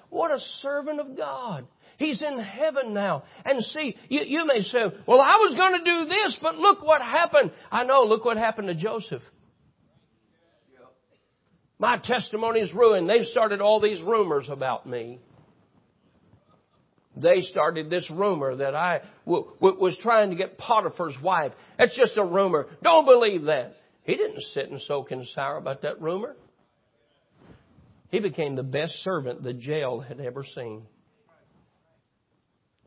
What 0.08 0.30
a 0.30 0.38
servant 0.38 1.00
of 1.00 1.16
God. 1.16 1.66
He's 1.98 2.22
in 2.22 2.38
heaven 2.38 2.94
now. 2.94 3.24
And 3.44 3.62
see, 3.62 3.96
you, 4.08 4.20
you 4.24 4.46
may 4.46 4.60
say, 4.60 4.84
well, 5.06 5.20
I 5.20 5.36
was 5.36 5.56
going 5.56 5.72
to 5.72 5.84
do 5.84 6.08
this, 6.08 6.38
but 6.40 6.56
look 6.56 6.84
what 6.84 7.02
happened. 7.02 7.50
I 7.70 7.84
know, 7.84 8.04
look 8.04 8.24
what 8.24 8.36
happened 8.36 8.68
to 8.68 8.74
Joseph. 8.74 9.22
My 11.78 11.98
testimony 11.98 12.60
is 12.60 12.72
ruined. 12.72 13.08
They've 13.08 13.24
started 13.26 13.60
all 13.60 13.80
these 13.80 14.00
rumors 14.00 14.48
about 14.48 14.86
me. 14.86 15.20
They 17.16 17.40
started 17.42 17.88
this 17.88 18.10
rumor 18.10 18.56
that 18.56 18.74
I 18.74 19.00
w- 19.24 19.46
w- 19.60 19.80
was 19.80 19.98
trying 20.02 20.30
to 20.30 20.36
get 20.36 20.58
Potiphar's 20.58 21.16
wife. 21.22 21.52
That's 21.78 21.96
just 21.96 22.16
a 22.18 22.24
rumor. 22.24 22.66
Don't 22.82 23.06
believe 23.06 23.44
that. 23.44 23.74
He 24.02 24.16
didn't 24.16 24.42
sit 24.52 24.70
and 24.70 24.80
soak 24.82 25.12
in 25.12 25.24
sour 25.34 25.56
about 25.56 25.82
that 25.82 26.00
rumor. 26.00 26.36
He 28.10 28.20
became 28.20 28.54
the 28.54 28.62
best 28.62 29.02
servant 29.02 29.42
the 29.42 29.54
jail 29.54 30.00
had 30.00 30.20
ever 30.20 30.44
seen. 30.44 30.82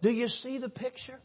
Do 0.02 0.10
you 0.10 0.28
see 0.28 0.60
the 0.60 0.69
picture? 0.69 1.19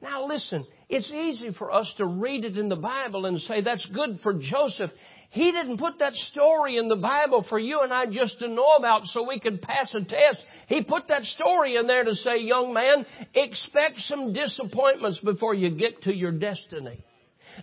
Now 0.00 0.26
listen, 0.26 0.64
it's 0.88 1.10
easy 1.10 1.50
for 1.58 1.72
us 1.72 1.92
to 1.98 2.06
read 2.06 2.44
it 2.44 2.56
in 2.56 2.68
the 2.68 2.76
Bible 2.76 3.26
and 3.26 3.38
say 3.40 3.62
that's 3.62 3.86
good 3.86 4.20
for 4.22 4.34
Joseph. 4.34 4.90
He 5.30 5.50
didn't 5.50 5.78
put 5.78 5.98
that 5.98 6.14
story 6.14 6.78
in 6.78 6.88
the 6.88 6.96
Bible 6.96 7.44
for 7.48 7.58
you 7.58 7.80
and 7.80 7.92
I 7.92 8.06
just 8.06 8.38
to 8.38 8.48
know 8.48 8.76
about 8.76 9.04
so 9.06 9.26
we 9.26 9.40
could 9.40 9.60
pass 9.60 9.92
a 9.94 10.04
test. 10.04 10.42
He 10.68 10.84
put 10.84 11.08
that 11.08 11.24
story 11.24 11.76
in 11.76 11.86
there 11.86 12.04
to 12.04 12.14
say, 12.14 12.38
young 12.38 12.72
man, 12.72 13.04
expect 13.34 13.98
some 14.00 14.32
disappointments 14.32 15.18
before 15.18 15.54
you 15.54 15.70
get 15.70 16.02
to 16.02 16.14
your 16.14 16.32
destiny. 16.32 17.04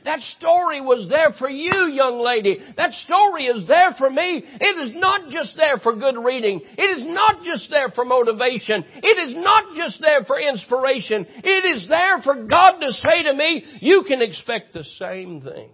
That 0.03 0.19
story 0.37 0.81
was 0.81 1.07
there 1.09 1.31
for 1.39 1.49
you, 1.49 1.87
young 1.87 2.19
lady. 2.19 2.59
That 2.77 2.91
story 2.93 3.45
is 3.45 3.67
there 3.67 3.93
for 3.97 4.09
me. 4.09 4.43
It 4.45 4.87
is 4.87 4.95
not 4.95 5.29
just 5.31 5.55
there 5.55 5.77
for 5.77 5.95
good 5.95 6.17
reading. 6.17 6.61
It 6.77 6.97
is 6.97 7.03
not 7.05 7.43
just 7.43 7.69
there 7.69 7.89
for 7.89 8.05
motivation. 8.05 8.83
It 8.97 9.29
is 9.29 9.35
not 9.35 9.75
just 9.75 10.01
there 10.01 10.25
for 10.25 10.39
inspiration. 10.39 11.25
It 11.43 11.75
is 11.75 11.87
there 11.87 12.21
for 12.21 12.45
God 12.45 12.79
to 12.79 12.91
say 12.91 13.23
to 13.23 13.33
me, 13.33 13.63
you 13.81 14.03
can 14.07 14.21
expect 14.21 14.73
the 14.73 14.83
same 14.83 15.41
thing. 15.41 15.69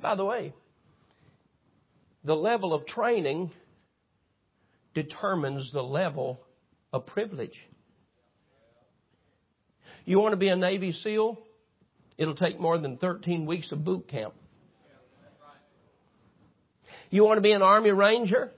By 0.00 0.14
the 0.14 0.24
way, 0.24 0.52
the 2.24 2.36
level 2.36 2.74
of 2.74 2.86
training 2.86 3.52
determines 4.94 5.72
the 5.72 5.82
level 5.82 6.40
of 6.92 7.06
privilege. 7.06 7.60
You 10.04 10.18
want 10.18 10.32
to 10.32 10.36
be 10.36 10.48
a 10.48 10.56
Navy 10.56 10.92
SEAL? 10.92 11.38
It'll 12.18 12.34
take 12.34 12.58
more 12.58 12.78
than 12.78 12.96
13 12.96 13.46
weeks 13.46 13.72
of 13.72 13.84
boot 13.84 14.08
camp. 14.08 14.34
You 17.10 17.24
want 17.24 17.38
to 17.38 17.42
be 17.42 17.52
an 17.52 17.62
Army 17.62 17.90
Ranger? 17.90 18.52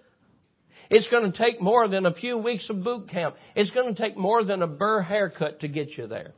It's 0.91 1.09
going 1.09 1.31
to 1.31 1.37
take 1.37 1.61
more 1.61 1.87
than 1.89 2.07
a 2.07 2.15
few 2.15 2.39
weeks 2.39 2.71
of 2.71 2.83
boot 2.83 3.09
camp. 3.09 3.37
It's 3.55 3.71
going 3.73 3.95
to 3.95 4.01
take 4.01 4.17
more 4.17 4.43
than 4.43 4.63
a 4.63 4.67
burr 4.67 5.03
haircut 5.03 5.61
to 5.61 5.69
get 5.69 5.97
you 5.97 6.07
there. 6.07 6.33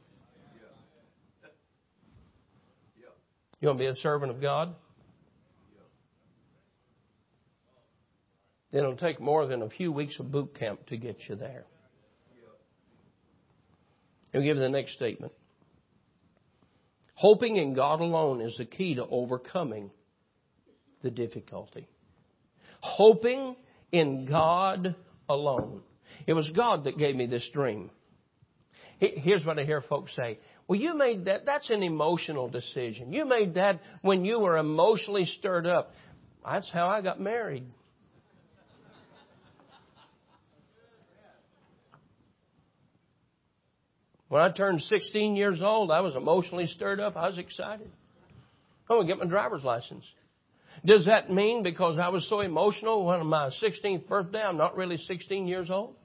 You 3.61 3.69
want 3.69 3.79
to 3.79 3.85
be 3.85 3.89
a 3.89 3.95
servant 3.95 4.33
of 4.33 4.41
God? 4.41 4.75
Then 8.73 8.81
it'll 8.83 8.97
take 8.97 9.21
more 9.21 9.47
than 9.47 9.63
a 9.63 9.69
few 9.69 9.93
weeks 9.93 10.19
of 10.19 10.33
boot 10.33 10.59
camp 10.59 10.87
to 10.87 10.97
get 10.97 11.17
you 11.29 11.35
there. 11.37 11.65
He'll 14.33 14.43
give 14.43 14.57
you 14.57 14.63
the 14.63 14.69
next 14.69 14.95
statement. 14.95 15.33
Hoping 17.21 17.57
in 17.57 17.75
God 17.75 18.01
alone 18.01 18.41
is 18.41 18.57
the 18.57 18.65
key 18.65 18.95
to 18.95 19.05
overcoming 19.07 19.91
the 21.03 21.11
difficulty. 21.11 21.87
Hoping 22.81 23.57
in 23.93 24.25
God 24.25 24.97
alone. 25.29 25.83
It 26.27 26.33
was 26.33 26.49
God 26.57 26.85
that 26.85 26.97
gave 26.97 27.15
me 27.15 27.27
this 27.27 27.47
dream. 27.53 27.91
Here's 29.01 29.45
what 29.45 29.59
I 29.59 29.65
hear 29.65 29.83
folks 29.83 30.17
say. 30.17 30.39
Well, 30.67 30.81
you 30.81 30.97
made 30.97 31.27
that, 31.27 31.45
that's 31.45 31.69
an 31.69 31.83
emotional 31.83 32.49
decision. 32.49 33.13
You 33.13 33.27
made 33.27 33.53
that 33.53 33.81
when 34.01 34.25
you 34.25 34.39
were 34.39 34.57
emotionally 34.57 35.27
stirred 35.27 35.67
up. 35.67 35.93
That's 36.43 36.71
how 36.73 36.89
I 36.89 37.03
got 37.03 37.21
married. 37.21 37.65
When 44.31 44.41
I 44.41 44.49
turned 44.53 44.81
16 44.81 45.35
years 45.35 45.61
old, 45.61 45.91
I 45.91 46.01
was 46.01 46.15
emotionally 46.15 46.67
stirred 46.67 47.01
up. 47.01 47.17
I 47.17 47.27
was 47.27 47.37
excited. 47.37 47.91
I'm 48.89 48.97
going 48.97 49.09
to 49.09 49.13
get 49.13 49.19
my 49.19 49.29
driver's 49.29 49.65
license. 49.65 50.05
Does 50.87 51.05
that 51.07 51.31
mean 51.31 51.65
because 51.65 51.99
I 51.99 52.11
was 52.11 52.29
so 52.29 52.39
emotional 52.39 53.09
on 53.09 53.27
my 53.27 53.51
16th 53.61 54.07
birthday, 54.07 54.41
I'm 54.41 54.57
not 54.57 54.77
really 54.77 54.99
16 54.99 55.49
years 55.49 55.69
old? 55.69 55.97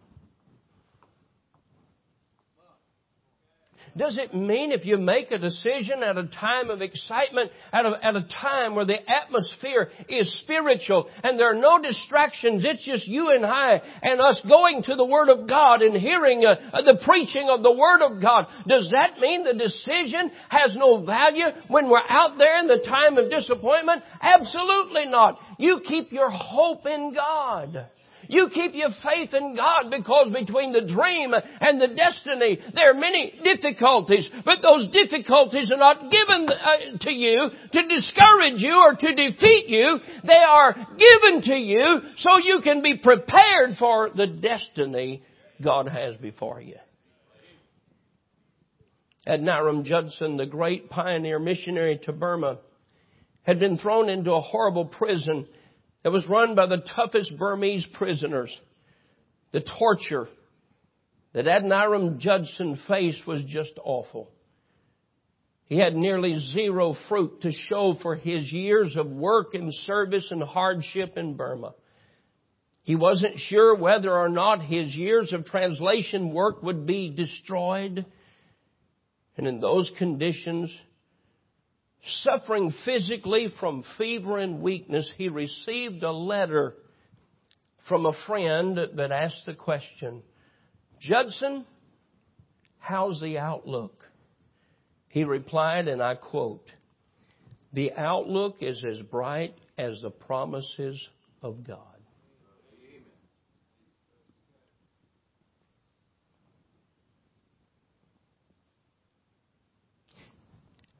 Does 3.97 4.17
it 4.17 4.33
mean 4.33 4.71
if 4.71 4.85
you 4.85 4.97
make 4.97 5.31
a 5.31 5.37
decision 5.37 6.03
at 6.03 6.17
a 6.17 6.27
time 6.27 6.69
of 6.69 6.81
excitement, 6.81 7.51
at 7.71 7.85
a, 7.85 7.99
at 8.03 8.15
a 8.15 8.27
time 8.41 8.75
where 8.75 8.85
the 8.85 8.97
atmosphere 9.09 9.89
is 10.09 10.39
spiritual 10.41 11.09
and 11.23 11.39
there 11.39 11.49
are 11.49 11.59
no 11.59 11.81
distractions, 11.81 12.63
it's 12.65 12.85
just 12.85 13.07
you 13.07 13.31
and 13.31 13.45
I 13.45 13.81
and 14.01 14.19
us 14.19 14.43
going 14.47 14.83
to 14.83 14.95
the 14.95 15.05
Word 15.05 15.29
of 15.29 15.47
God 15.47 15.81
and 15.81 15.95
hearing 15.95 16.45
uh, 16.45 16.81
the 16.81 16.99
preaching 17.03 17.47
of 17.49 17.63
the 17.63 17.73
Word 17.73 18.01
of 18.01 18.21
God, 18.21 18.47
does 18.67 18.89
that 18.91 19.19
mean 19.19 19.43
the 19.43 19.53
decision 19.53 20.31
has 20.49 20.75
no 20.75 21.05
value 21.05 21.45
when 21.67 21.89
we're 21.89 21.99
out 22.07 22.37
there 22.37 22.59
in 22.59 22.67
the 22.67 22.83
time 22.85 23.17
of 23.17 23.29
disappointment? 23.29 24.03
Absolutely 24.21 25.05
not. 25.05 25.39
You 25.57 25.81
keep 25.85 26.11
your 26.11 26.29
hope 26.29 26.85
in 26.85 27.13
God. 27.13 27.87
You 28.27 28.49
keep 28.53 28.73
your 28.73 28.89
faith 29.03 29.33
in 29.33 29.55
God 29.55 29.91
because 29.91 30.31
between 30.33 30.71
the 30.71 30.81
dream 30.81 31.33
and 31.33 31.79
the 31.79 31.87
destiny, 31.87 32.59
there 32.73 32.91
are 32.91 32.99
many 32.99 33.39
difficulties, 33.43 34.29
but 34.43 34.61
those 34.61 34.89
difficulties 34.89 35.71
are 35.71 35.77
not 35.77 36.11
given 36.11 36.47
uh, 36.49 36.97
to 37.01 37.11
you 37.11 37.49
to 37.71 37.87
discourage 37.87 38.61
you 38.61 38.75
or 38.75 38.95
to 38.95 39.15
defeat 39.15 39.65
you. 39.67 39.99
They 40.23 40.43
are 40.47 40.73
given 40.73 41.41
to 41.43 41.55
you 41.55 42.01
so 42.17 42.37
you 42.43 42.61
can 42.63 42.81
be 42.81 42.97
prepared 42.97 43.77
for 43.77 44.09
the 44.15 44.27
destiny 44.27 45.23
God 45.63 45.87
has 45.87 46.15
before 46.17 46.61
you. 46.61 46.75
Adoniram 49.27 49.83
Judson, 49.83 50.37
the 50.37 50.45
great 50.45 50.89
pioneer 50.89 51.39
missionary 51.39 51.99
to 52.03 52.13
Burma, 52.13 52.59
had 53.43 53.59
been 53.59 53.77
thrown 53.77 54.09
into 54.09 54.33
a 54.33 54.41
horrible 54.41 54.85
prison 54.85 55.47
that 56.05 56.11
was 56.11 56.29
run 56.29 56.53
by 56.53 56.67
the 56.67 56.83
toughest 56.95 57.35
Burmese 57.35 57.87
prisoners. 57.93 58.55
The 59.53 59.65
torture 59.79 60.27
that 61.33 61.47
Adoniram 61.47 62.19
Judson 62.19 62.79
faced 62.87 63.25
was 63.25 63.43
just 63.47 63.71
awful. 63.83 64.29
He 65.63 65.79
had 65.79 65.95
nearly 65.95 66.37
zero 66.53 66.95
fruit 67.09 67.41
to 67.41 67.51
show 67.51 67.97
for 68.03 68.13
his 68.13 68.53
years 68.53 68.95
of 68.95 69.07
work 69.07 69.55
and 69.55 69.73
service 69.73 70.27
and 70.29 70.43
hardship 70.43 71.17
in 71.17 71.37
Burma. 71.37 71.73
He 72.83 72.95
wasn't 72.95 73.39
sure 73.39 73.75
whether 73.75 74.11
or 74.11 74.29
not 74.29 74.61
his 74.61 74.95
years 74.95 75.33
of 75.33 75.45
translation 75.45 76.35
work 76.35 76.61
would 76.61 76.85
be 76.85 77.09
destroyed. 77.09 78.05
And 79.37 79.47
in 79.47 79.59
those 79.59 79.91
conditions, 79.97 80.71
suffering 82.07 82.73
physically 82.85 83.47
from 83.59 83.83
fever 83.97 84.37
and 84.37 84.61
weakness, 84.61 85.11
he 85.17 85.29
received 85.29 86.03
a 86.03 86.11
letter 86.11 86.75
from 87.87 88.05
a 88.05 88.13
friend 88.27 88.77
that 88.77 89.11
asked 89.11 89.45
the 89.45 89.53
question, 89.53 90.23
Judson, 90.99 91.65
how's 92.79 93.19
the 93.21 93.37
outlook? 93.37 94.03
He 95.09 95.23
replied, 95.23 95.87
and 95.87 96.01
I 96.01 96.15
quote, 96.15 96.67
the 97.73 97.93
outlook 97.93 98.57
is 98.61 98.83
as 98.89 99.01
bright 99.01 99.55
as 99.77 99.99
the 100.01 100.09
promises 100.09 101.01
of 101.41 101.65
God. 101.65 101.94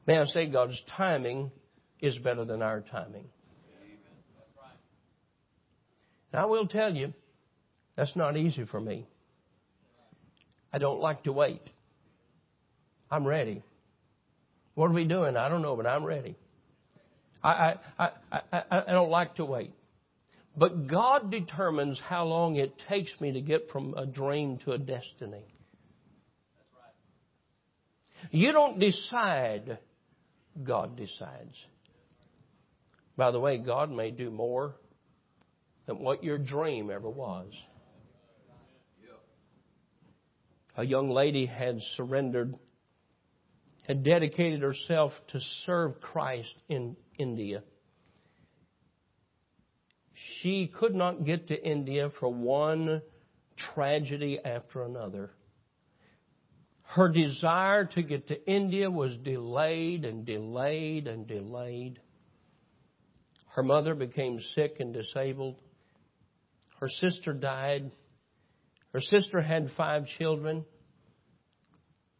May 0.06 0.18
I 0.18 0.24
say 0.26 0.46
God's 0.46 0.80
timing 0.96 1.50
is 2.00 2.16
better 2.18 2.44
than 2.44 2.62
our 2.62 2.80
timing. 2.80 3.24
And 6.32 6.42
I 6.42 6.46
will 6.46 6.66
tell 6.66 6.94
you, 6.94 7.12
that's 7.96 8.14
not 8.14 8.36
easy 8.36 8.66
for 8.66 8.80
me. 8.80 9.06
I 10.72 10.78
don't 10.78 11.00
like 11.00 11.24
to 11.24 11.32
wait. 11.32 11.62
I'm 13.10 13.26
ready. 13.26 13.62
What 14.74 14.90
are 14.90 14.94
we 14.94 15.04
doing? 15.04 15.36
I 15.36 15.48
don't 15.48 15.62
know, 15.62 15.76
but 15.76 15.86
I'm 15.86 16.04
ready. 16.04 16.36
I, 17.42 17.76
I, 17.98 18.10
I, 18.32 18.40
I, 18.52 18.62
I 18.88 18.92
don't 18.92 19.10
like 19.10 19.36
to 19.36 19.44
wait. 19.44 19.72
But 20.56 20.86
God 20.86 21.30
determines 21.30 22.00
how 22.06 22.24
long 22.24 22.56
it 22.56 22.74
takes 22.88 23.12
me 23.20 23.32
to 23.32 23.40
get 23.40 23.70
from 23.70 23.94
a 23.94 24.06
dream 24.06 24.58
to 24.64 24.72
a 24.72 24.78
destiny. 24.78 25.44
You 28.30 28.52
don't 28.52 28.78
decide 28.78 29.78
God 30.62 30.96
decides. 30.96 31.56
By 33.16 33.30
the 33.30 33.40
way, 33.40 33.58
God 33.58 33.90
may 33.90 34.10
do 34.10 34.30
more 34.30 34.76
than 35.86 36.00
what 36.00 36.22
your 36.22 36.38
dream 36.38 36.90
ever 36.90 37.08
was. 37.08 37.52
A 40.76 40.84
young 40.84 41.08
lady 41.08 41.46
had 41.46 41.78
surrendered, 41.96 42.54
had 43.86 44.04
dedicated 44.04 44.60
herself 44.60 45.12
to 45.28 45.40
serve 45.64 46.00
Christ 46.02 46.54
in 46.68 46.96
India. 47.18 47.62
She 50.40 50.66
could 50.66 50.94
not 50.94 51.24
get 51.24 51.48
to 51.48 51.62
India 51.62 52.10
for 52.20 52.28
one 52.28 53.00
tragedy 53.74 54.38
after 54.44 54.84
another. 54.84 55.30
Her 56.88 57.08
desire 57.08 57.84
to 57.84 58.02
get 58.02 58.28
to 58.28 58.50
India 58.50 58.90
was 58.90 59.16
delayed 59.18 60.04
and 60.04 60.24
delayed 60.24 61.06
and 61.06 61.26
delayed. 61.26 62.00
Her 63.48 63.62
mother 63.62 63.94
became 63.94 64.38
sick 64.54 64.76
and 64.80 64.94
disabled. 64.94 65.56
Her 66.80 66.88
sister 66.88 67.32
died. 67.32 67.90
Her 68.92 69.00
sister 69.00 69.40
had 69.40 69.70
five 69.76 70.06
children. 70.18 70.64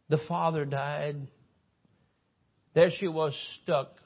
The 0.09 0.19
father 0.27 0.65
died. 0.65 1.27
There 2.73 2.91
she 2.91 3.07
was 3.07 3.33
stuck 3.61 3.99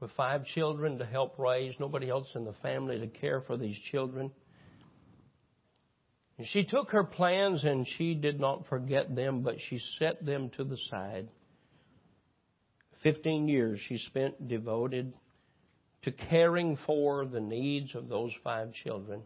with 0.00 0.10
five 0.12 0.44
children 0.46 0.98
to 0.98 1.04
help 1.04 1.38
raise, 1.38 1.74
nobody 1.78 2.08
else 2.08 2.28
in 2.34 2.44
the 2.44 2.54
family 2.62 2.98
to 2.98 3.06
care 3.06 3.42
for 3.42 3.56
these 3.56 3.78
children. 3.90 4.32
And 6.40 6.48
she 6.48 6.64
took 6.64 6.92
her 6.92 7.04
plans 7.04 7.64
and 7.64 7.86
she 7.86 8.14
did 8.14 8.40
not 8.40 8.66
forget 8.70 9.14
them, 9.14 9.42
but 9.42 9.56
she 9.58 9.78
set 9.98 10.24
them 10.24 10.48
to 10.56 10.64
the 10.64 10.78
side. 10.88 11.28
Fifteen 13.02 13.46
years 13.46 13.78
she 13.86 13.98
spent 13.98 14.48
devoted 14.48 15.12
to 16.04 16.12
caring 16.12 16.78
for 16.86 17.26
the 17.26 17.42
needs 17.42 17.94
of 17.94 18.08
those 18.08 18.32
five 18.42 18.72
children. 18.72 19.20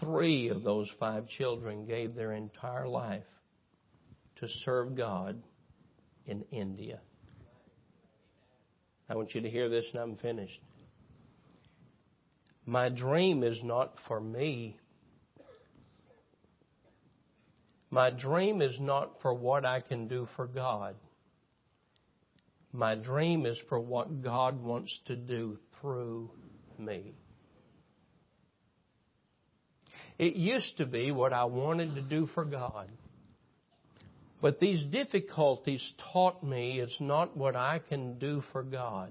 Three 0.00 0.48
of 0.48 0.64
those 0.64 0.90
five 0.98 1.28
children 1.28 1.86
gave 1.86 2.16
their 2.16 2.32
entire 2.32 2.88
life 2.88 3.22
to 4.40 4.48
serve 4.64 4.96
God 4.96 5.40
in 6.26 6.42
India. 6.50 6.98
I 9.08 9.14
want 9.14 9.32
you 9.36 9.42
to 9.42 9.48
hear 9.48 9.68
this 9.68 9.84
and 9.92 10.02
I'm 10.02 10.16
finished. 10.16 10.58
My 12.68 12.90
dream 12.90 13.44
is 13.44 13.58
not 13.64 13.94
for 14.06 14.20
me. 14.20 14.76
My 17.88 18.10
dream 18.10 18.60
is 18.60 18.78
not 18.78 19.22
for 19.22 19.32
what 19.32 19.64
I 19.64 19.80
can 19.80 20.06
do 20.06 20.28
for 20.36 20.46
God. 20.46 20.94
My 22.70 22.94
dream 22.94 23.46
is 23.46 23.56
for 23.70 23.80
what 23.80 24.22
God 24.22 24.62
wants 24.62 25.00
to 25.06 25.16
do 25.16 25.56
through 25.80 26.30
me. 26.78 27.14
It 30.18 30.34
used 30.34 30.76
to 30.76 30.84
be 30.84 31.10
what 31.10 31.32
I 31.32 31.44
wanted 31.44 31.94
to 31.94 32.02
do 32.02 32.26
for 32.34 32.44
God. 32.44 32.90
But 34.42 34.60
these 34.60 34.84
difficulties 34.84 35.94
taught 36.12 36.44
me 36.44 36.80
it's 36.80 37.00
not 37.00 37.34
what 37.34 37.56
I 37.56 37.78
can 37.78 38.18
do 38.18 38.42
for 38.52 38.62
God, 38.62 39.10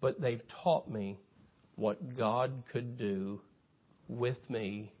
but 0.00 0.18
they've 0.18 0.42
taught 0.64 0.90
me 0.90 1.18
what 1.76 2.16
God 2.16 2.64
could 2.72 2.98
do 2.98 3.40
with 4.08 4.38
me 4.48 4.92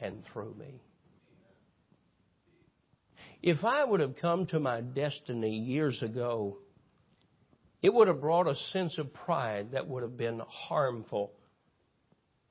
and 0.00 0.22
through 0.32 0.54
me. 0.58 0.80
If 3.42 3.64
I 3.64 3.84
would 3.84 4.00
have 4.00 4.16
come 4.20 4.46
to 4.46 4.60
my 4.60 4.80
destiny 4.80 5.56
years 5.58 6.00
ago, 6.02 6.58
it 7.82 7.92
would 7.92 8.08
have 8.08 8.20
brought 8.20 8.46
a 8.46 8.54
sense 8.72 8.98
of 8.98 9.12
pride 9.12 9.72
that 9.72 9.88
would 9.88 10.02
have 10.02 10.16
been 10.16 10.40
harmful, 10.48 11.32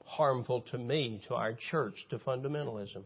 harmful 0.05 0.61
to 0.71 0.77
me, 0.77 1.21
to 1.27 1.35
our 1.35 1.53
church, 1.71 1.95
to 2.09 2.17
fundamentalism. 2.19 3.03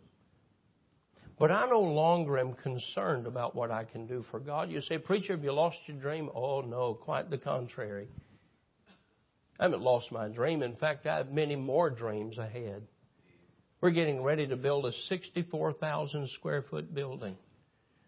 But 1.37 1.51
I 1.51 1.67
no 1.67 1.81
longer 1.81 2.39
am 2.39 2.53
concerned 2.53 3.27
about 3.27 3.55
what 3.55 3.69
I 3.69 3.83
can 3.83 4.07
do 4.07 4.23
for 4.31 4.39
God. 4.39 4.71
You 4.71 4.81
say, 4.81 4.97
Preacher, 4.97 5.35
have 5.35 5.43
you 5.43 5.51
lost 5.51 5.77
your 5.85 5.97
dream? 5.97 6.29
Oh, 6.33 6.61
no, 6.61 6.93
quite 6.93 7.29
the 7.29 7.37
contrary. 7.37 8.07
I 9.59 9.63
haven't 9.63 9.81
lost 9.81 10.11
my 10.11 10.27
dream. 10.27 10.63
In 10.63 10.75
fact, 10.75 11.05
I 11.07 11.17
have 11.17 11.31
many 11.31 11.55
more 11.55 11.89
dreams 11.89 12.37
ahead. 12.37 12.83
We're 13.81 13.91
getting 13.91 14.23
ready 14.23 14.47
to 14.47 14.55
build 14.55 14.85
a 14.85 14.91
64,000 14.91 16.29
square 16.29 16.63
foot 16.69 16.93
building. 16.93 17.37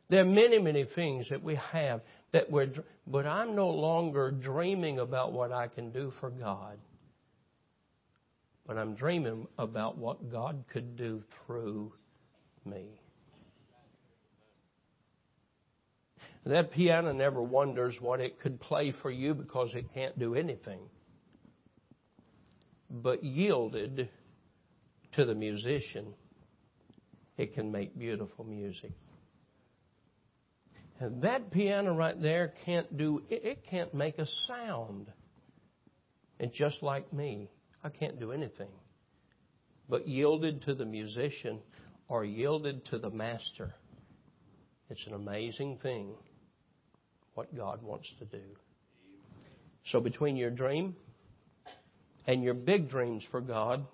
There 0.10 0.22
are 0.22 0.26
many, 0.26 0.60
many 0.60 0.86
things 0.96 1.30
that 1.30 1.44
we 1.44 1.56
have 1.72 2.02
that 2.32 2.50
we're, 2.50 2.72
but 3.06 3.26
I'm 3.26 3.56
no 3.56 3.70
longer 3.70 4.32
dreaming 4.32 5.00
about 5.00 5.34
what 5.34 5.52
I 5.52 5.68
can 5.68 5.92
do 5.92 6.12
for 6.20 6.30
God. 6.30 6.78
But 8.66 8.78
I'm 8.78 8.96
dreaming 8.96 9.48
about 9.58 9.98
what 9.98 10.32
God 10.32 10.66
could 10.72 10.98
do 10.98 11.24
through 11.46 11.94
me. 12.66 13.00
That 16.46 16.72
piano 16.72 17.14
never 17.14 17.42
wonders 17.42 17.96
what 18.00 18.22
it 18.22 18.40
could 18.40 18.60
play 18.60 18.94
for 19.02 19.12
you 19.12 19.34
because 19.34 19.74
it 19.76 19.94
can't 19.94 20.18
do 20.18 20.36
anything. 20.36 20.80
But 22.90 23.24
yielded 23.24 24.10
to 25.14 25.26
the 25.26 25.36
musician, 25.36 26.14
it 27.38 27.54
can 27.54 27.72
make 27.72 27.98
beautiful 27.98 28.46
music. 28.46 28.92
And 31.00 31.22
that 31.22 31.52
piano 31.52 31.94
right 31.94 32.20
there 32.20 32.54
can't 32.66 32.98
do, 32.98 33.22
it 33.30 33.64
can't 33.70 33.94
make 33.94 34.18
a 34.18 34.26
sound. 34.48 35.12
And 36.40 36.52
just 36.54 36.82
like 36.82 37.12
me, 37.14 37.50
I 37.84 37.90
can't 37.90 38.20
do 38.20 38.32
anything. 38.32 38.72
But 39.90 40.08
yielded 40.08 40.64
to 40.64 40.74
the 40.74 40.86
musician 40.86 41.60
or 42.08 42.26
yielded 42.26 42.86
to 42.86 42.98
the 42.98 43.10
master, 43.10 43.74
it's 44.90 45.06
an 45.08 45.14
amazing 45.14 45.80
thing 45.84 46.16
what 47.36 47.56
God 47.56 47.84
wants 47.84 48.12
to 48.20 48.26
do. 48.26 48.44
So 49.86 50.00
between 50.00 50.36
your 50.36 50.50
dream 50.50 50.96
and 52.28 52.44
your 52.44 52.54
big 52.54 52.90
dreams 52.90 53.26
for 53.32 53.42
God 53.42 53.86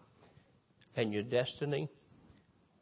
and 0.96 1.14
your 1.14 1.24
destiny, 1.24 1.88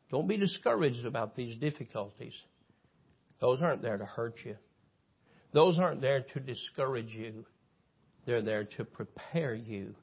don't 0.09 0.27
be 0.27 0.37
discouraged 0.37 1.05
about 1.05 1.35
these 1.35 1.57
difficulties. 1.57 2.33
Those 3.39 3.61
aren't 3.61 3.81
there 3.81 3.97
to 3.97 4.05
hurt 4.05 4.35
you. 4.43 4.55
Those 5.53 5.77
aren't 5.77 6.01
there 6.01 6.21
to 6.33 6.39
discourage 6.39 7.09
you. 7.09 7.45
They're 8.25 8.41
there 8.41 8.63
to 8.77 8.85
prepare 8.85 9.53
you 9.53 9.95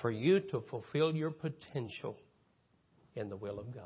for 0.00 0.10
you 0.10 0.40
to 0.40 0.62
fulfill 0.70 1.14
your 1.14 1.30
potential 1.30 2.18
in 3.14 3.28
the 3.28 3.36
will 3.36 3.58
of 3.58 3.74
God. 3.74 3.84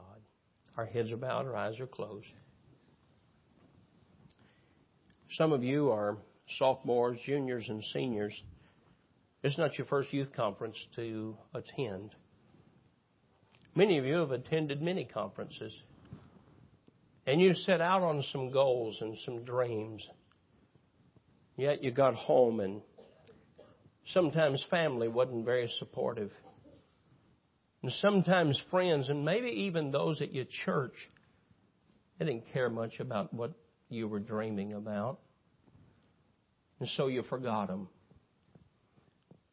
Our 0.76 0.86
heads 0.86 1.12
are 1.12 1.16
bowed, 1.16 1.46
our 1.46 1.56
eyes 1.56 1.80
are 1.80 1.86
closed. 1.86 2.26
Some 5.32 5.52
of 5.52 5.62
you 5.62 5.90
are 5.90 6.16
sophomores, 6.58 7.18
juniors, 7.24 7.68
and 7.68 7.82
seniors. 7.92 8.42
It's 9.42 9.56
not 9.56 9.78
your 9.78 9.86
first 9.86 10.12
youth 10.12 10.32
conference 10.34 10.76
to 10.96 11.36
attend. 11.54 12.10
Many 13.74 13.98
of 13.98 14.04
you 14.04 14.16
have 14.16 14.32
attended 14.32 14.82
many 14.82 15.04
conferences. 15.04 15.74
And 17.26 17.40
you 17.40 17.54
set 17.54 17.80
out 17.80 18.02
on 18.02 18.22
some 18.32 18.50
goals 18.50 18.98
and 19.00 19.16
some 19.24 19.44
dreams. 19.44 20.06
Yet 21.56 21.82
you 21.82 21.90
got 21.90 22.14
home 22.14 22.60
and 22.60 22.82
sometimes 24.08 24.64
family 24.70 25.08
wasn't 25.08 25.44
very 25.44 25.70
supportive. 25.78 26.32
And 27.82 27.92
sometimes 27.92 28.60
friends 28.70 29.08
and 29.08 29.24
maybe 29.24 29.48
even 29.48 29.90
those 29.90 30.20
at 30.20 30.34
your 30.34 30.46
church, 30.64 30.94
they 32.18 32.26
didn't 32.26 32.52
care 32.52 32.68
much 32.68 33.00
about 33.00 33.32
what 33.32 33.52
you 33.88 34.06
were 34.06 34.20
dreaming 34.20 34.74
about. 34.74 35.20
And 36.78 36.88
so 36.90 37.06
you 37.06 37.22
forgot 37.22 37.68
them. 37.68 37.88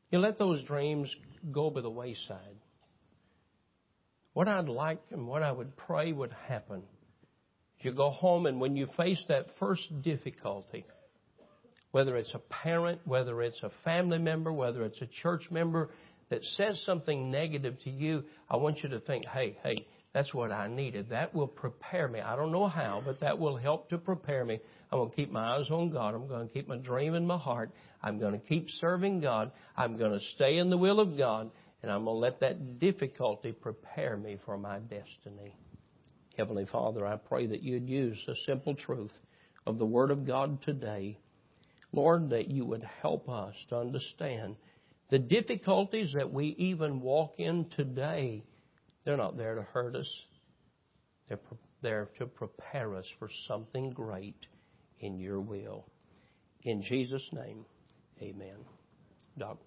You 0.10 0.20
let 0.20 0.38
those 0.38 0.64
dreams 0.64 1.14
go 1.52 1.70
by 1.70 1.82
the 1.82 1.90
wayside. 1.90 2.58
What 4.34 4.48
I'd 4.48 4.70
like 4.70 5.02
and 5.12 5.28
what 5.28 5.44
I 5.44 5.52
would 5.52 5.76
pray 5.76 6.12
would 6.12 6.34
happen 6.48 6.84
is 7.80 7.86
you 7.86 7.94
go 7.94 8.10
home 8.12 8.46
and 8.46 8.62
when 8.62 8.76
you 8.76 8.88
face 8.96 9.24
that 9.28 9.48
first 9.60 10.02
difficulty, 10.02 10.86
whether 11.92 12.16
it's 12.16 12.34
a 12.34 12.40
parent, 12.40 13.02
whether 13.06 13.42
it's 13.42 13.62
a 13.64 13.72
family 13.84 14.20
member, 14.20 14.54
whether 14.54 14.84
it's 14.84 15.02
a 15.02 15.08
church 15.08 15.50
member 15.50 15.90
that 16.30 16.44
says 16.44 16.82
something 16.86 17.32
negative 17.32 17.80
to 17.84 17.90
you, 17.90 18.24
I 18.50 18.58
want 18.58 18.84
you 18.84 18.90
to 18.90 19.00
think, 19.00 19.26
hey, 19.26 19.58
hey, 19.64 19.88
that's 20.14 20.34
what 20.34 20.52
I 20.52 20.68
needed. 20.68 21.10
That 21.10 21.36
will 21.36 21.48
prepare 21.48 22.08
me. 22.08 22.20
I 22.20 22.36
don't 22.36 22.52
know 22.52 22.68
how, 22.68 23.02
but 23.06 23.20
that 23.20 23.38
will 23.38 23.58
help 23.58 23.90
to 23.90 23.98
prepare 23.98 24.46
me. 24.46 24.60
I'm 24.92 25.00
going 25.00 25.10
to 25.10 25.16
keep 25.16 25.32
my 25.32 25.58
eyes 25.58 25.70
on 25.70 25.92
God. 25.92 26.16
I'm 26.16 26.28
going 26.28 26.48
to 26.48 26.54
keep 26.54 26.68
my 26.68 26.78
dream 26.78 27.14
in 27.14 27.28
my 27.28 27.38
heart. 27.38 27.72
I'm 28.02 28.18
going 28.18 28.34
to 28.34 28.46
keep 28.48 28.70
serving 28.80 29.22
God. 29.22 29.52
I'm 29.76 29.98
going 29.98 30.14
to 30.14 30.26
stay 30.36 30.58
in 30.58 30.70
the 30.70 30.78
will 30.78 31.00
of 31.00 31.18
God. 31.18 31.52
And 31.84 31.92
I'm 31.92 32.06
going 32.06 32.16
to 32.16 32.20
let 32.20 32.40
that 32.40 32.80
difficulty 32.80 33.52
prepare 33.52 34.18
me 34.18 34.38
for 34.46 34.58
my 34.58 34.80
destiny. 34.80 35.56
Heavenly 36.36 36.66
Father, 36.66 37.06
I 37.06 37.18
pray 37.18 37.46
that 37.48 37.62
you'd 37.62 37.88
use 37.88 38.18
the 38.26 38.36
simple 38.48 38.76
truth 38.76 39.14
of 39.68 39.78
the 39.78 39.86
Word 39.86 40.10
of 40.10 40.26
God 40.26 40.62
today. 40.64 41.20
Lord, 41.92 42.32
that 42.32 42.50
you 42.50 42.66
would 42.66 42.84
help 43.02 43.30
us 43.30 43.54
to 43.70 43.78
understand 43.78 44.56
The 45.10 45.20
difficulties 45.20 46.14
that 46.16 46.34
we 46.34 46.48
even 46.58 47.00
walk 47.00 47.36
in 47.38 47.70
today, 47.76 48.44
they're 49.08 49.16
not 49.16 49.38
there 49.38 49.56
to 49.56 49.62
hurt 49.62 49.96
us. 49.96 50.26
They're 51.30 51.40
there 51.82 52.10
to 52.18 52.26
prepare 52.26 52.94
us 52.94 53.06
for 53.18 53.30
something 53.48 53.92
great 53.92 54.46
in 55.00 55.18
your 55.18 55.40
will. 55.40 55.86
In 56.64 56.82
Jesus' 56.82 57.26
name, 57.32 57.64
amen. 58.22 58.58
Doc. 59.40 59.60